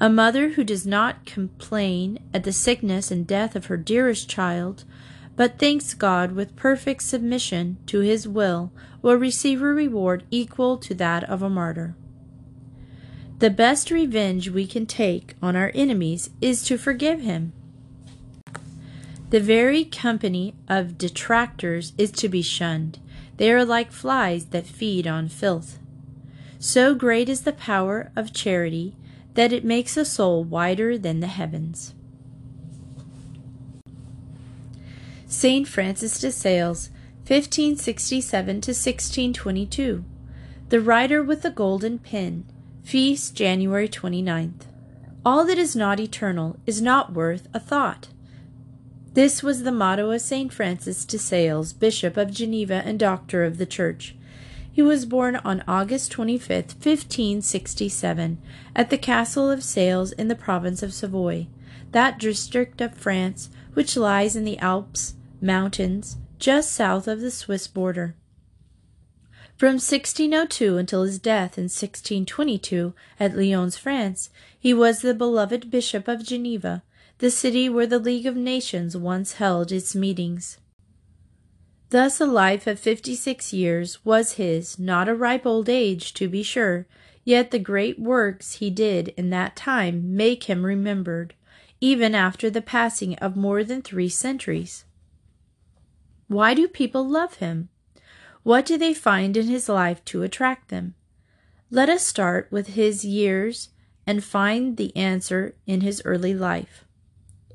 A 0.00 0.08
mother 0.08 0.50
who 0.50 0.64
does 0.64 0.86
not 0.86 1.26
complain 1.26 2.18
at 2.32 2.44
the 2.44 2.52
sickness 2.52 3.10
and 3.10 3.26
death 3.26 3.54
of 3.54 3.66
her 3.66 3.76
dearest 3.76 4.28
child, 4.28 4.84
but 5.36 5.58
thanks 5.58 5.94
God 5.94 6.32
with 6.32 6.56
perfect 6.56 7.02
submission 7.02 7.76
to 7.86 8.00
his 8.00 8.26
will, 8.26 8.72
will 9.02 9.16
receive 9.16 9.60
a 9.60 9.66
reward 9.66 10.24
equal 10.30 10.78
to 10.78 10.94
that 10.94 11.24
of 11.24 11.42
a 11.42 11.50
martyr. 11.50 11.94
The 13.40 13.50
best 13.50 13.90
revenge 13.90 14.50
we 14.50 14.66
can 14.66 14.84
take 14.84 15.34
on 15.42 15.56
our 15.56 15.72
enemies 15.74 16.30
is 16.42 16.62
to 16.64 16.76
forgive 16.76 17.20
him. 17.20 17.52
The 19.30 19.40
very 19.40 19.84
company 19.84 20.54
of 20.68 20.98
detractors 20.98 21.92
is 21.96 22.10
to 22.12 22.28
be 22.28 22.42
shunned. 22.42 22.98
They 23.40 23.50
are 23.52 23.64
like 23.64 23.90
flies 23.90 24.44
that 24.48 24.66
feed 24.66 25.06
on 25.06 25.30
filth. 25.30 25.78
So 26.58 26.94
great 26.94 27.26
is 27.26 27.40
the 27.40 27.54
power 27.54 28.12
of 28.14 28.34
charity 28.34 28.94
that 29.32 29.50
it 29.50 29.64
makes 29.64 29.96
a 29.96 30.04
soul 30.04 30.44
wider 30.44 30.98
than 30.98 31.20
the 31.20 31.26
heavens. 31.26 31.94
St. 35.26 35.66
Francis 35.66 36.20
de 36.20 36.30
Sales, 36.30 36.90
1567 37.20 38.46
to 38.60 38.72
1622. 38.72 40.04
The 40.68 40.80
Writer 40.82 41.22
with 41.22 41.40
the 41.40 41.50
Golden 41.50 41.98
Pen, 41.98 42.44
Feast, 42.82 43.34
January 43.34 43.88
29th. 43.88 44.66
All 45.24 45.46
that 45.46 45.56
is 45.56 45.74
not 45.74 45.98
eternal 45.98 46.58
is 46.66 46.82
not 46.82 47.14
worth 47.14 47.48
a 47.54 47.58
thought. 47.58 48.08
This 49.12 49.42
was 49.42 49.64
the 49.64 49.72
motto 49.72 50.12
of 50.12 50.20
St. 50.20 50.52
Francis 50.52 51.04
de 51.04 51.18
Sales, 51.18 51.72
Bishop 51.72 52.16
of 52.16 52.30
Geneva 52.30 52.82
and 52.84 52.98
Doctor 52.98 53.44
of 53.44 53.58
the 53.58 53.66
Church. 53.66 54.14
He 54.70 54.82
was 54.82 55.04
born 55.04 55.36
on 55.36 55.64
August 55.66 56.12
25, 56.12 56.48
1567, 56.48 58.38
at 58.76 58.88
the 58.88 58.96
castle 58.96 59.50
of 59.50 59.64
Sales 59.64 60.12
in 60.12 60.28
the 60.28 60.36
province 60.36 60.80
of 60.82 60.94
Savoy, 60.94 61.48
that 61.90 62.20
district 62.20 62.80
of 62.80 62.94
France 62.94 63.50
which 63.74 63.96
lies 63.96 64.36
in 64.36 64.44
the 64.44 64.58
Alps 64.58 65.14
mountains 65.40 66.16
just 66.38 66.70
south 66.70 67.08
of 67.08 67.20
the 67.20 67.32
Swiss 67.32 67.66
border. 67.66 68.14
From 69.56 69.74
1602 69.74 70.78
until 70.78 71.02
his 71.02 71.18
death 71.18 71.58
in 71.58 71.64
1622 71.64 72.94
at 73.18 73.36
Lyons, 73.36 73.76
France, 73.76 74.30
he 74.58 74.72
was 74.72 75.02
the 75.02 75.14
beloved 75.14 75.70
Bishop 75.70 76.08
of 76.08 76.24
Geneva, 76.24 76.82
the 77.20 77.30
city 77.30 77.68
where 77.68 77.86
the 77.86 77.98
League 77.98 78.24
of 78.24 78.34
Nations 78.34 78.96
once 78.96 79.34
held 79.34 79.70
its 79.70 79.94
meetings. 79.94 80.56
Thus 81.90 82.18
a 82.18 82.24
life 82.24 82.66
of 82.66 82.80
fifty 82.80 83.14
six 83.14 83.52
years 83.52 84.02
was 84.06 84.32
his, 84.32 84.78
not 84.78 85.06
a 85.06 85.14
ripe 85.14 85.44
old 85.44 85.68
age, 85.68 86.14
to 86.14 86.28
be 86.28 86.42
sure, 86.42 86.86
yet 87.22 87.50
the 87.50 87.58
great 87.58 87.98
works 87.98 88.54
he 88.54 88.70
did 88.70 89.08
in 89.18 89.28
that 89.30 89.54
time 89.54 90.16
make 90.16 90.44
him 90.44 90.64
remembered, 90.64 91.34
even 91.78 92.14
after 92.14 92.48
the 92.48 92.62
passing 92.62 93.14
of 93.16 93.36
more 93.36 93.64
than 93.64 93.82
three 93.82 94.08
centuries. 94.08 94.86
Why 96.26 96.54
do 96.54 96.68
people 96.68 97.06
love 97.06 97.34
him? 97.34 97.68
What 98.44 98.64
do 98.64 98.78
they 98.78 98.94
find 98.94 99.36
in 99.36 99.46
his 99.46 99.68
life 99.68 100.02
to 100.06 100.22
attract 100.22 100.70
them? 100.70 100.94
Let 101.70 101.90
us 101.90 102.06
start 102.06 102.48
with 102.50 102.68
his 102.68 103.04
years 103.04 103.68
and 104.06 104.24
find 104.24 104.78
the 104.78 104.96
answer 104.96 105.54
in 105.66 105.82
his 105.82 106.00
early 106.06 106.32
life. 106.32 106.86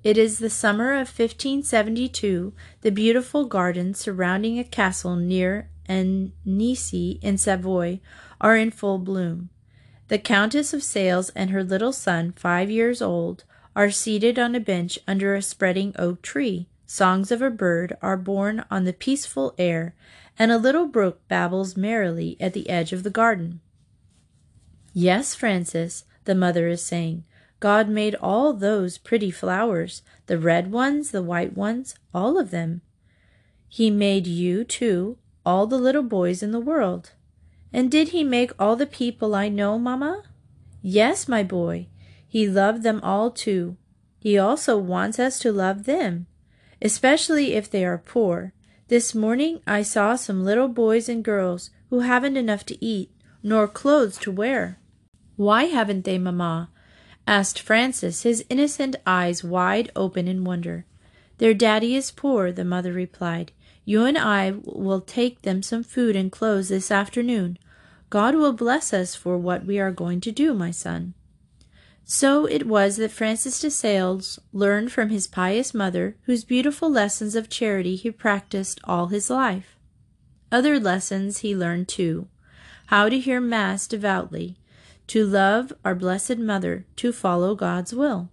It 0.06 0.20
is 0.20 0.38
the 0.38 0.52
summer 0.52 0.92
of 0.92 1.08
1572. 1.08 2.54
The 2.82 2.92
beautiful 2.92 3.46
gardens 3.46 3.98
surrounding 3.98 4.60
a 4.60 4.64
castle 4.64 5.16
near 5.16 5.72
Annecy 5.90 7.18
in 7.24 7.40
Savoy 7.40 8.02
are 8.40 8.56
in 8.56 8.70
full 8.70 9.00
bloom. 9.00 9.50
The 10.10 10.20
Countess 10.20 10.76
of 10.76 10.84
Sales 10.84 11.30
and 11.30 11.50
her 11.50 11.64
little 11.64 11.92
son, 11.92 12.34
five 12.34 12.70
years 12.70 13.02
old, 13.02 13.46
are 13.76 13.90
seated 13.90 14.38
on 14.38 14.54
a 14.54 14.60
bench 14.60 15.00
under 15.08 15.34
a 15.34 15.42
spreading 15.42 15.96
oak 15.98 16.22
tree. 16.22 16.68
Songs 16.86 17.32
of 17.32 17.42
a 17.42 17.50
bird 17.50 17.98
are 18.00 18.16
borne 18.16 18.64
on 18.70 18.84
the 18.84 18.94
peaceful 18.94 19.56
air, 19.58 19.96
and 20.38 20.52
a 20.52 20.60
little 20.60 20.86
brook 20.86 21.28
babbles 21.28 21.76
merrily 21.76 22.38
at 22.40 22.54
the 22.54 22.70
edge 22.70 22.94
of 22.94 23.02
the 23.02 23.10
garden. 23.10 23.60
Yes, 24.94 25.34
Francis, 25.34 26.06
the 26.26 26.36
mother 26.36 26.68
is 26.68 26.86
saying. 26.86 27.24
God 27.60 27.90
made 27.90 28.16
all 28.16 28.54
those 28.54 28.98
pretty 28.98 29.32
flowers, 29.32 30.02
the 30.28 30.38
red 30.38 30.72
ones, 30.72 31.12
the 31.12 31.24
white 31.24 31.56
ones, 31.56 31.96
all 32.14 32.38
of 32.38 32.52
them. 32.52 32.82
He 33.68 33.90
made 33.90 34.28
you, 34.28 34.64
too, 34.64 35.18
all 35.46 35.68
the 35.68 35.78
little 35.78 36.04
boys 36.04 36.44
in 36.44 36.52
the 36.52 36.60
world. 36.60 37.12
And 37.74 37.92
did 37.92 38.10
he 38.10 38.24
make 38.24 38.52
all 38.60 38.76
the 38.76 38.86
people 38.86 39.36
I 39.36 39.50
know, 39.50 39.78
mamma? 39.78 40.24
Yes, 40.82 41.28
my 41.28 41.44
boy. 41.44 41.88
He 42.28 42.48
loved 42.48 42.84
them 42.84 43.00
all, 43.04 43.32
too. 43.32 43.78
He 44.20 44.38
also 44.38 44.78
wants 44.78 45.20
us 45.20 45.40
to 45.40 45.52
love 45.52 45.84
them, 45.86 46.28
especially 46.82 47.54
if 47.54 47.70
they 47.70 47.86
are 47.86 47.98
poor. 47.98 48.54
This 48.88 49.16
morning 49.16 49.62
I 49.66 49.82
saw 49.82 50.16
some 50.16 50.44
little 50.44 50.68
boys 50.68 51.10
and 51.10 51.24
girls 51.24 51.70
who 51.90 52.00
haven't 52.00 52.38
enough 52.38 52.66
to 52.68 52.86
eat, 52.86 53.12
nor 53.44 53.68
clothes 53.68 54.18
to 54.20 54.32
wear. 54.32 54.80
Why 55.36 55.66
haven't 55.66 56.06
they, 56.06 56.18
mamma? 56.18 56.70
Asked 57.28 57.60
Francis, 57.60 58.24
his 58.24 58.46
innocent 58.50 58.96
eyes 59.06 59.44
wide 59.44 59.92
open 59.96 60.28
in 60.28 60.44
wonder. 60.44 60.86
Their 61.38 61.54
daddy 61.54 61.96
is 61.96 62.12
poor, 62.12 62.52
the 62.52 62.64
mother 62.64 62.94
replied. 62.94 63.52
You 63.84 64.06
and 64.06 64.18
I 64.18 64.54
will 64.64 65.02
take 65.02 65.42
them 65.42 65.62
some 65.62 65.84
food 65.84 66.16
and 66.16 66.32
clothes 66.32 66.70
this 66.70 66.92
afternoon. 66.92 67.58
God 68.10 68.36
will 68.36 68.54
bless 68.54 68.94
us 68.94 69.16
for 69.16 69.38
what 69.38 69.66
we 69.66 69.80
are 69.80 69.92
going 69.92 70.22
to 70.22 70.32
do, 70.32 70.54
my 70.54 70.72
son. 70.72 71.14
So 72.04 72.46
it 72.46 72.68
was 72.68 72.98
that 72.98 73.12
Francis 73.12 73.60
de 73.60 73.72
Sales 73.72 74.40
learned 74.54 74.92
from 74.92 75.10
his 75.10 75.26
pious 75.26 75.74
mother, 75.74 76.16
whose 76.24 76.44
beautiful 76.44 76.90
lessons 76.90 77.36
of 77.36 77.50
charity 77.50 77.96
he 77.96 78.12
practiced 78.12 78.80
all 78.84 79.08
his 79.08 79.30
life. 79.30 79.76
Other 80.52 80.80
lessons 80.80 81.40
he 81.40 81.56
learned 81.56 81.88
too 81.88 82.28
how 82.90 83.10
to 83.10 83.20
hear 83.20 83.42
Mass 83.42 83.88
devoutly, 83.88 84.58
to 85.08 85.26
love 85.26 85.74
our 85.84 85.96
Blessed 85.96 86.38
Mother, 86.38 86.86
to 86.96 87.12
follow 87.12 87.56
God's 87.56 87.94
will. 87.94 88.30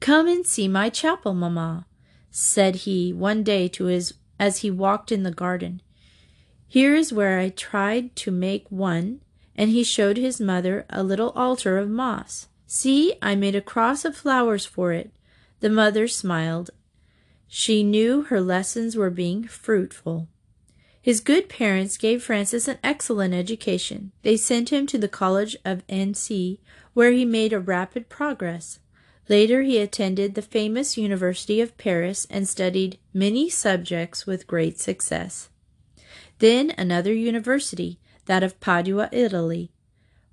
Come 0.00 0.26
and 0.26 0.46
see 0.46 0.68
my 0.68 0.90
chapel, 0.90 1.34
mamma, 1.34 1.86
said 2.30 2.76
he 2.76 3.12
one 3.12 3.42
day 3.42 3.68
to 3.68 3.84
his 3.84 4.14
as 4.38 4.58
he 4.58 4.70
walked 4.70 5.12
in 5.12 5.22
the 5.22 5.30
garden. 5.30 5.80
Here 6.66 6.94
is 6.94 7.12
where 7.12 7.38
I 7.38 7.50
tried 7.50 8.16
to 8.16 8.30
make 8.30 8.66
one, 8.70 9.20
and 9.54 9.70
he 9.70 9.84
showed 9.84 10.16
his 10.16 10.40
mother 10.40 10.86
a 10.90 11.02
little 11.02 11.30
altar 11.30 11.78
of 11.78 11.88
moss. 11.88 12.48
See, 12.66 13.14
I 13.20 13.34
made 13.34 13.54
a 13.54 13.60
cross 13.60 14.04
of 14.04 14.16
flowers 14.16 14.64
for 14.64 14.92
it. 14.92 15.12
The 15.60 15.70
mother 15.70 16.08
smiled. 16.08 16.70
She 17.46 17.84
knew 17.84 18.22
her 18.22 18.40
lessons 18.40 18.96
were 18.96 19.10
being 19.10 19.44
fruitful. 19.44 20.28
His 21.02 21.20
good 21.20 21.48
parents 21.48 21.96
gave 21.96 22.22
Francis 22.22 22.68
an 22.68 22.78
excellent 22.84 23.34
education. 23.34 24.12
They 24.22 24.36
sent 24.36 24.72
him 24.72 24.86
to 24.86 24.98
the 24.98 25.08
College 25.08 25.56
of 25.64 25.82
Nancy, 25.88 26.60
where 26.94 27.10
he 27.10 27.24
made 27.24 27.52
a 27.52 27.58
rapid 27.58 28.08
progress. 28.08 28.78
Later, 29.28 29.62
he 29.62 29.78
attended 29.78 30.34
the 30.36 30.42
famous 30.42 30.96
University 30.96 31.60
of 31.60 31.76
Paris 31.76 32.24
and 32.30 32.48
studied 32.48 32.98
many 33.12 33.50
subjects 33.50 34.26
with 34.26 34.46
great 34.46 34.78
success. 34.78 35.48
Then 36.38 36.72
another 36.78 37.12
university, 37.12 37.98
that 38.26 38.44
of 38.44 38.60
Padua, 38.60 39.08
Italy, 39.10 39.72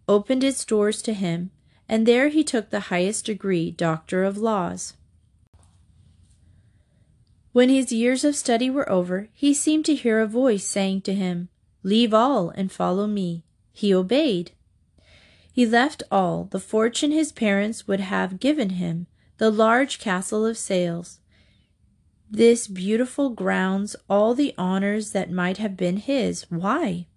opened 0.07 0.43
its 0.43 0.65
doors 0.65 1.01
to 1.01 1.13
him, 1.13 1.49
and 1.87 2.05
there 2.05 2.27
he 2.27 2.43
took 2.43 2.69
the 2.69 2.91
highest 2.91 3.25
degree, 3.25 3.71
Doctor 3.71 4.23
of 4.23 4.37
Laws. 4.37 4.93
When 7.51 7.69
his 7.69 7.91
years 7.91 8.23
of 8.23 8.35
study 8.35 8.69
were 8.69 8.89
over, 8.89 9.29
he 9.33 9.53
seemed 9.53 9.85
to 9.85 9.95
hear 9.95 10.19
a 10.19 10.27
voice 10.27 10.65
saying 10.65 11.01
to 11.01 11.13
him, 11.13 11.49
Leave 11.81 12.13
all 12.13 12.49
and 12.49 12.71
follow 12.71 13.07
me. 13.07 13.43
He 13.71 13.93
obeyed. 13.93 14.51
He 15.51 15.65
left 15.65 16.03
all, 16.11 16.47
the 16.51 16.59
fortune 16.59 17.11
his 17.11 17.31
parents 17.31 17.87
would 17.87 17.99
have 17.99 18.39
given 18.39 18.71
him, 18.71 19.07
the 19.39 19.49
large 19.49 19.99
castle 19.99 20.45
of 20.45 20.57
Sales, 20.57 21.19
this 22.29 22.67
beautiful 22.67 23.31
grounds, 23.31 23.95
all 24.07 24.35
the 24.35 24.53
honors 24.57 25.11
that 25.11 25.31
might 25.31 25.57
have 25.57 25.75
been 25.75 25.97
his. 25.97 26.45
Why? 26.49 27.07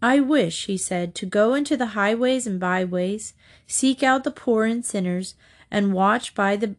I 0.00 0.20
wish, 0.20 0.66
he 0.66 0.76
said, 0.76 1.14
to 1.16 1.26
go 1.26 1.54
into 1.54 1.76
the 1.76 1.86
highways 1.86 2.46
and 2.46 2.60
byways, 2.60 3.34
seek 3.66 4.02
out 4.02 4.22
the 4.22 4.30
poor 4.30 4.64
and 4.64 4.84
sinners, 4.84 5.34
and 5.70 5.92
watch 5.92 6.34
by 6.34 6.56
the 6.56 6.76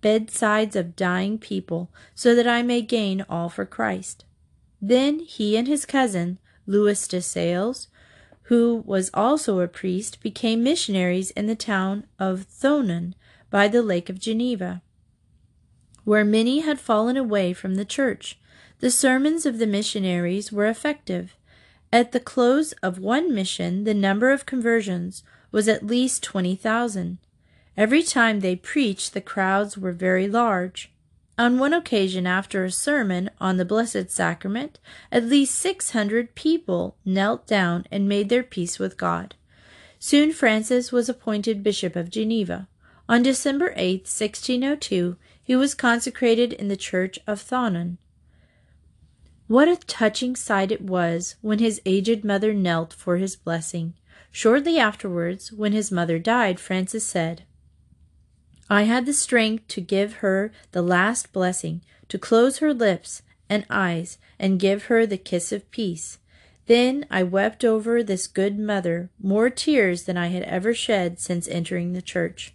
bedsides 0.00 0.76
of 0.76 0.96
dying 0.96 1.38
people, 1.38 1.90
so 2.14 2.34
that 2.34 2.46
I 2.46 2.62
may 2.62 2.82
gain 2.82 3.24
all 3.28 3.48
for 3.48 3.64
Christ. 3.66 4.24
Then 4.80 5.20
he 5.20 5.56
and 5.56 5.68
his 5.68 5.84
cousin, 5.84 6.38
Louis 6.66 7.06
de 7.08 7.20
Sales, 7.20 7.88
who 8.44 8.82
was 8.86 9.10
also 9.14 9.60
a 9.60 9.68
priest, 9.68 10.22
became 10.22 10.62
missionaries 10.62 11.30
in 11.32 11.46
the 11.46 11.54
town 11.54 12.04
of 12.18 12.46
Thonon 12.48 13.14
by 13.50 13.68
the 13.68 13.82
Lake 13.82 14.08
of 14.08 14.18
Geneva, 14.18 14.82
where 16.04 16.24
many 16.24 16.60
had 16.60 16.80
fallen 16.80 17.16
away 17.16 17.52
from 17.52 17.74
the 17.74 17.84
church. 17.84 18.38
The 18.80 18.90
sermons 18.90 19.44
of 19.44 19.58
the 19.58 19.66
missionaries 19.66 20.50
were 20.50 20.66
effective. 20.66 21.36
At 21.92 22.12
the 22.12 22.20
close 22.20 22.72
of 22.82 22.98
one 22.98 23.34
mission, 23.34 23.84
the 23.84 23.94
number 23.94 24.30
of 24.30 24.46
conversions 24.46 25.22
was 25.52 25.68
at 25.68 25.86
least 25.86 26.22
twenty 26.22 26.56
thousand. 26.56 27.18
Every 27.76 28.02
time 28.02 28.40
they 28.40 28.56
preached, 28.56 29.14
the 29.14 29.20
crowds 29.20 29.78
were 29.78 29.92
very 29.92 30.28
large. 30.28 30.92
On 31.38 31.58
one 31.58 31.72
occasion, 31.72 32.26
after 32.26 32.64
a 32.64 32.70
sermon 32.70 33.30
on 33.40 33.56
the 33.56 33.64
Blessed 33.64 34.10
Sacrament, 34.10 34.78
at 35.10 35.24
least 35.24 35.54
six 35.54 35.92
hundred 35.92 36.34
people 36.34 36.96
knelt 37.04 37.46
down 37.46 37.86
and 37.90 38.08
made 38.08 38.28
their 38.28 38.42
peace 38.42 38.78
with 38.78 38.98
God. 38.98 39.34
Soon 39.98 40.32
Francis 40.32 40.92
was 40.92 41.08
appointed 41.08 41.62
Bishop 41.62 41.96
of 41.96 42.10
Geneva. 42.10 42.68
On 43.08 43.22
December 43.22 43.72
8, 43.76 44.00
1602, 44.00 45.16
he 45.42 45.56
was 45.56 45.74
consecrated 45.74 46.52
in 46.52 46.68
the 46.68 46.76
church 46.76 47.18
of 47.26 47.40
Thonon. 47.40 47.98
What 49.46 49.68
a 49.68 49.76
touching 49.76 50.36
sight 50.36 50.70
it 50.70 50.82
was 50.82 51.36
when 51.40 51.58
his 51.58 51.80
aged 51.84 52.24
mother 52.24 52.52
knelt 52.52 52.92
for 52.92 53.16
his 53.16 53.34
blessing. 53.34 53.94
Shortly 54.30 54.78
afterwards, 54.78 55.50
when 55.52 55.72
his 55.72 55.90
mother 55.90 56.18
died, 56.18 56.60
Francis 56.60 57.04
said, 57.04 57.44
I 58.72 58.84
had 58.84 59.04
the 59.04 59.12
strength 59.12 59.66
to 59.68 59.80
give 59.80 60.14
her 60.14 60.52
the 60.70 60.80
last 60.80 61.32
blessing, 61.32 61.82
to 62.08 62.18
close 62.18 62.58
her 62.58 62.72
lips 62.72 63.22
and 63.48 63.66
eyes, 63.68 64.16
and 64.38 64.60
give 64.60 64.84
her 64.84 65.04
the 65.04 65.18
kiss 65.18 65.50
of 65.50 65.68
peace. 65.72 66.18
Then 66.66 67.04
I 67.10 67.24
wept 67.24 67.64
over 67.64 68.00
this 68.00 68.28
good 68.28 68.56
mother 68.56 69.10
more 69.20 69.50
tears 69.50 70.04
than 70.04 70.16
I 70.16 70.28
had 70.28 70.44
ever 70.44 70.72
shed 70.72 71.18
since 71.18 71.48
entering 71.48 71.94
the 71.94 72.00
church. 72.00 72.54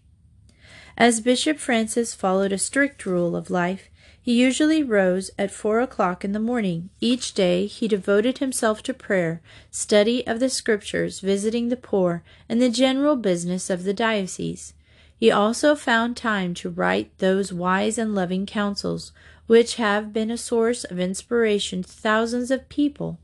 As 0.97 1.19
Bishop 1.19 1.60
Francis 1.60 2.13
followed 2.13 2.54
a 2.54 2.58
strict 2.58 3.06
rule 3.06 3.36
of 3.36 3.49
life, 3.49 3.89
he 4.21 4.41
usually 4.41 4.82
rose 4.82 5.32
at 5.38 5.51
four 5.51 5.82
o'clock 5.82 6.23
in 6.23 6.32
the 6.32 6.39
morning. 6.39 6.91
Each 7.01 7.34
day 7.34 7.67
he 7.67 7.89
devoted 7.89 8.38
himself 8.38 8.82
to 8.84 8.93
prayer, 8.93 9.41
study 9.69 10.25
of 10.25 10.39
the 10.39 10.49
Scriptures, 10.49 11.19
visiting 11.19 11.67
the 11.67 11.75
poor, 11.75 12.23
and 12.47 12.62
the 12.62 12.69
general 12.69 13.17
business 13.17 13.69
of 13.69 13.84
the 13.84 13.93
diocese. 13.93 14.73
He 15.17 15.32
also 15.32 15.75
found 15.75 16.17
time 16.17 16.54
to 16.56 16.69
write 16.69 17.17
those 17.19 17.54
wise 17.54 17.97
and 17.97 18.13
loving 18.13 18.45
counsels 18.45 19.12
which 19.47 19.75
have 19.75 20.12
been 20.12 20.32
a 20.32 20.38
source 20.38 20.84
of 20.84 20.99
inspiration 20.99 21.84
to 21.84 21.89
thousands 21.89 22.51
of 22.51 22.67
people 22.69 23.19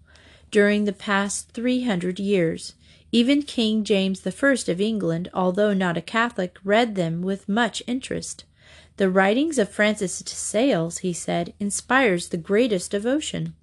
during 0.51 0.85
the 0.85 0.93
past 0.93 1.49
three 1.49 1.83
hundred 1.83 2.19
years. 2.19 2.75
Even 3.11 3.41
King 3.41 3.83
James 3.83 4.25
I 4.25 4.29
of 4.71 4.79
England, 4.79 5.29
although 5.33 5.73
not 5.73 5.97
a 5.97 6.01
Catholic, 6.01 6.57
read 6.63 6.95
them 6.95 7.21
with 7.21 7.49
much 7.49 7.83
interest. 7.87 8.45
The 8.97 9.09
writings 9.09 9.57
of 9.57 9.69
Francis 9.69 10.19
de 10.19 10.31
Sales, 10.31 10.99
he 10.99 11.11
said, 11.11 11.53
inspires 11.59 12.29
the 12.29 12.37
greatest 12.37 12.91
devotion. 12.91 13.53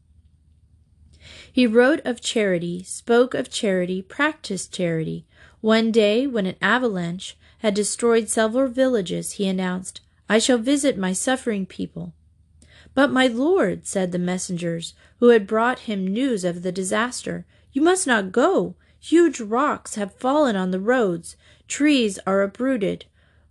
He 1.51 1.67
wrote 1.67 2.01
of 2.05 2.21
charity, 2.21 2.83
spoke 2.83 3.35
of 3.35 3.51
charity, 3.51 4.03
practiced 4.03 4.73
charity. 4.73 5.27
One 5.61 5.93
day, 5.93 6.27
when 6.27 6.47
an 6.47 6.57
avalanche 6.61 7.37
had 7.59 7.75
destroyed 7.75 8.29
several 8.29 8.69
villages, 8.69 9.33
he 9.33 9.49
announced, 9.49 10.01
I 10.29 10.39
shall 10.39 10.59
visit 10.59 10.97
my 10.97 11.13
suffering 11.13 11.67
people. 11.67 12.13
But, 12.95 13.11
my 13.11 13.27
lord, 13.27 13.87
said 13.87 14.13
the 14.13 14.19
messengers 14.19 14.95
who 15.19 15.29
had 15.29 15.47
brought 15.47 15.81
him 15.81 16.07
news 16.07 16.45
of 16.45 16.63
the 16.63 16.73
disaster, 16.73 17.47
you 17.73 17.83
must 17.83 18.07
not 18.07 18.33
go. 18.33 18.75
Huge 19.01 19.41
rocks 19.41 19.95
have 19.95 20.15
fallen 20.15 20.57
on 20.57 20.71
the 20.71 20.81
roads, 20.81 21.37
trees 21.69 22.19
are 22.27 22.43
uprooted. 22.43 23.05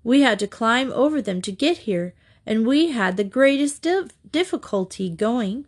We 0.04 0.22
had 0.22 0.40
to 0.40 0.48
climb 0.48 0.92
over 0.92 1.22
them 1.22 1.42
to 1.42 1.52
get 1.52 1.80
here, 1.80 2.14
and 2.46 2.66
we 2.66 2.90
had 2.90 3.18
the 3.18 3.24
greatest 3.24 3.82
dif- 3.82 4.12
difficulty 4.32 5.10
going. 5.10 5.66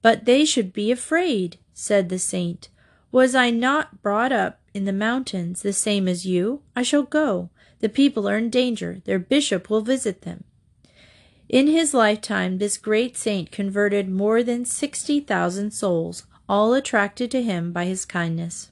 But 0.00 0.24
they 0.24 0.44
should 0.44 0.72
be 0.72 0.90
afraid, 0.90 1.58
said 1.72 2.08
the 2.08 2.18
saint. 2.18 2.68
Was 3.10 3.34
I 3.34 3.50
not 3.50 4.02
brought 4.02 4.32
up 4.32 4.61
in 4.74 4.84
the 4.84 4.92
mountains, 4.92 5.62
the 5.62 5.72
same 5.72 6.08
as 6.08 6.26
you, 6.26 6.62
I 6.74 6.82
shall 6.82 7.02
go. 7.02 7.50
The 7.80 7.88
people 7.88 8.28
are 8.28 8.38
in 8.38 8.50
danger. 8.50 9.02
Their 9.04 9.18
bishop 9.18 9.68
will 9.68 9.82
visit 9.82 10.22
them. 10.22 10.44
In 11.48 11.66
his 11.66 11.92
lifetime, 11.92 12.58
this 12.58 12.78
great 12.78 13.16
saint 13.16 13.50
converted 13.50 14.08
more 14.08 14.42
than 14.42 14.64
sixty 14.64 15.20
thousand 15.20 15.72
souls, 15.72 16.24
all 16.48 16.72
attracted 16.74 17.30
to 17.32 17.42
him 17.42 17.72
by 17.72 17.84
his 17.84 18.04
kindness. 18.04 18.70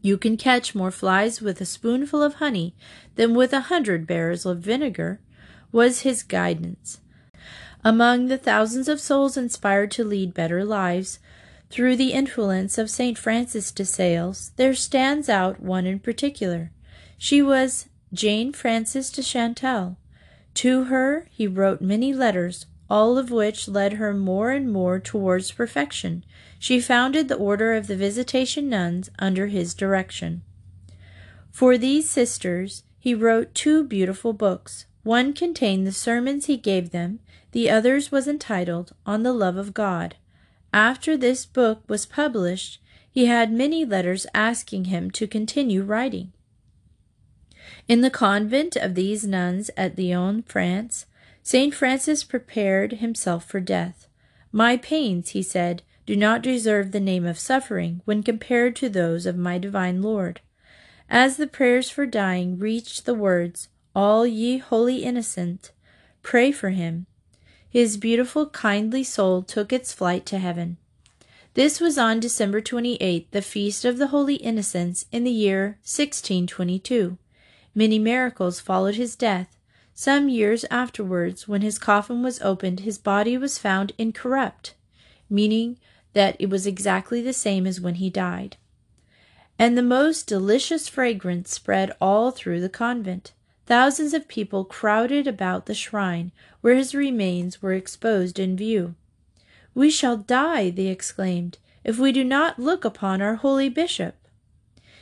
You 0.00 0.18
can 0.18 0.36
catch 0.36 0.74
more 0.74 0.90
flies 0.90 1.40
with 1.40 1.60
a 1.60 1.64
spoonful 1.64 2.22
of 2.22 2.34
honey 2.34 2.76
than 3.16 3.34
with 3.34 3.52
a 3.52 3.62
hundred 3.72 4.06
barrels 4.06 4.44
of 4.44 4.58
vinegar, 4.58 5.20
was 5.72 6.02
his 6.02 6.22
guidance. 6.22 7.00
Among 7.82 8.26
the 8.26 8.38
thousands 8.38 8.88
of 8.88 9.00
souls 9.00 9.36
inspired 9.36 9.90
to 9.92 10.04
lead 10.04 10.32
better 10.34 10.64
lives 10.64 11.18
through 11.74 11.96
the 11.96 12.12
influence 12.12 12.78
of 12.78 12.88
St. 12.88 13.18
Francis 13.18 13.72
de 13.72 13.84
Sales, 13.84 14.52
there 14.54 14.74
stands 14.74 15.28
out 15.28 15.58
one 15.58 15.86
in 15.86 15.98
particular. 15.98 16.70
She 17.18 17.42
was 17.42 17.88
Jane 18.12 18.52
Frances 18.52 19.10
de 19.10 19.24
Chantal. 19.24 19.96
To 20.54 20.84
her 20.84 21.26
he 21.32 21.48
wrote 21.48 21.80
many 21.80 22.14
letters, 22.14 22.66
all 22.88 23.18
of 23.18 23.32
which 23.32 23.66
led 23.66 23.94
her 23.94 24.14
more 24.14 24.52
and 24.52 24.72
more 24.72 25.00
towards 25.00 25.50
perfection. 25.50 26.24
She 26.60 26.80
founded 26.80 27.26
the 27.26 27.34
Order 27.34 27.74
of 27.74 27.88
the 27.88 27.96
Visitation 27.96 28.68
Nuns 28.68 29.10
under 29.18 29.48
his 29.48 29.74
direction. 29.74 30.42
For 31.50 31.76
these 31.76 32.08
sisters, 32.08 32.84
he 33.00 33.16
wrote 33.16 33.52
two 33.52 33.82
beautiful 33.82 34.32
books. 34.32 34.86
One 35.02 35.32
contained 35.32 35.88
the 35.88 35.92
sermons 35.92 36.46
he 36.46 36.56
gave 36.56 36.92
them, 36.92 37.18
the 37.50 37.68
other 37.68 38.00
was 38.12 38.28
entitled 38.28 38.92
On 39.04 39.24
the 39.24 39.32
Love 39.32 39.56
of 39.56 39.74
God. 39.74 40.14
After 40.74 41.16
this 41.16 41.46
book 41.46 41.84
was 41.86 42.04
published, 42.04 42.80
he 43.08 43.26
had 43.26 43.52
many 43.52 43.84
letters 43.84 44.26
asking 44.34 44.86
him 44.86 45.08
to 45.12 45.28
continue 45.28 45.84
writing. 45.84 46.32
In 47.86 48.00
the 48.00 48.10
convent 48.10 48.74
of 48.74 48.96
these 48.96 49.24
nuns 49.24 49.70
at 49.76 49.96
Lyons, 49.96 50.42
France, 50.48 51.06
St. 51.44 51.72
Francis 51.72 52.24
prepared 52.24 52.94
himself 52.94 53.44
for 53.44 53.60
death. 53.60 54.08
My 54.50 54.76
pains, 54.76 55.28
he 55.28 55.44
said, 55.44 55.82
do 56.06 56.16
not 56.16 56.42
deserve 56.42 56.90
the 56.90 56.98
name 56.98 57.24
of 57.24 57.38
suffering 57.38 58.00
when 58.04 58.24
compared 58.24 58.74
to 58.74 58.88
those 58.88 59.26
of 59.26 59.36
my 59.36 59.58
divine 59.58 60.02
Lord. 60.02 60.40
As 61.08 61.36
the 61.36 61.46
prayers 61.46 61.88
for 61.88 62.04
dying 62.04 62.58
reached 62.58 63.06
the 63.06 63.14
words, 63.14 63.68
All 63.94 64.26
ye 64.26 64.58
holy 64.58 65.04
innocent, 65.04 65.70
pray 66.24 66.50
for 66.50 66.70
him, 66.70 67.06
his 67.74 67.96
beautiful, 67.96 68.46
kindly 68.50 69.02
soul 69.02 69.42
took 69.42 69.72
its 69.72 69.92
flight 69.92 70.24
to 70.24 70.38
heaven. 70.38 70.76
This 71.54 71.80
was 71.80 71.98
on 71.98 72.20
December 72.20 72.60
28, 72.60 73.32
the 73.32 73.42
feast 73.42 73.84
of 73.84 73.98
the 73.98 74.06
Holy 74.06 74.36
Innocents, 74.36 75.06
in 75.10 75.24
the 75.24 75.32
year 75.32 75.76
1622. 75.82 77.18
Many 77.74 77.98
miracles 77.98 78.60
followed 78.60 78.94
his 78.94 79.16
death. 79.16 79.58
Some 79.92 80.28
years 80.28 80.64
afterwards, 80.70 81.48
when 81.48 81.62
his 81.62 81.80
coffin 81.80 82.22
was 82.22 82.40
opened, 82.42 82.78
his 82.78 82.96
body 82.96 83.36
was 83.36 83.58
found 83.58 83.90
incorrupt, 83.98 84.74
meaning 85.28 85.76
that 86.12 86.36
it 86.38 86.48
was 86.48 86.68
exactly 86.68 87.20
the 87.20 87.32
same 87.32 87.66
as 87.66 87.80
when 87.80 87.96
he 87.96 88.08
died. 88.08 88.56
And 89.58 89.76
the 89.76 89.82
most 89.82 90.28
delicious 90.28 90.88
fragrance 90.88 91.50
spread 91.50 91.90
all 92.00 92.30
through 92.30 92.60
the 92.60 92.68
convent. 92.68 93.32
Thousands 93.66 94.12
of 94.12 94.28
people 94.28 94.64
crowded 94.64 95.26
about 95.26 95.66
the 95.66 95.74
shrine 95.74 96.32
where 96.60 96.74
his 96.74 96.94
remains 96.94 97.62
were 97.62 97.72
exposed 97.72 98.38
in 98.38 98.56
view. 98.56 98.94
We 99.74 99.90
shall 99.90 100.18
die, 100.18 100.70
they 100.70 100.86
exclaimed, 100.86 101.58
if 101.82 101.98
we 101.98 102.12
do 102.12 102.24
not 102.24 102.58
look 102.58 102.84
upon 102.84 103.22
our 103.22 103.36
holy 103.36 103.68
bishop. 103.68 104.16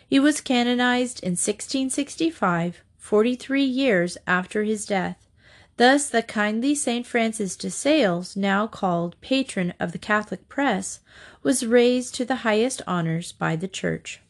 He 0.08 0.20
was 0.20 0.40
canonized 0.40 1.20
in 1.22 1.32
1665, 1.32 2.82
43 2.98 3.64
years 3.64 4.16
after 4.26 4.62
his 4.62 4.86
death. 4.86 5.28
Thus, 5.76 6.08
the 6.08 6.22
kindly 6.22 6.74
St. 6.74 7.06
Francis 7.06 7.56
de 7.56 7.70
Sales, 7.70 8.36
now 8.36 8.66
called 8.66 9.20
patron 9.20 9.74
of 9.80 9.92
the 9.92 9.98
Catholic 9.98 10.48
press, 10.48 11.00
was 11.42 11.66
raised 11.66 12.14
to 12.14 12.24
the 12.24 12.36
highest 12.36 12.82
honors 12.86 13.32
by 13.32 13.56
the 13.56 13.68
Church. 13.68 14.21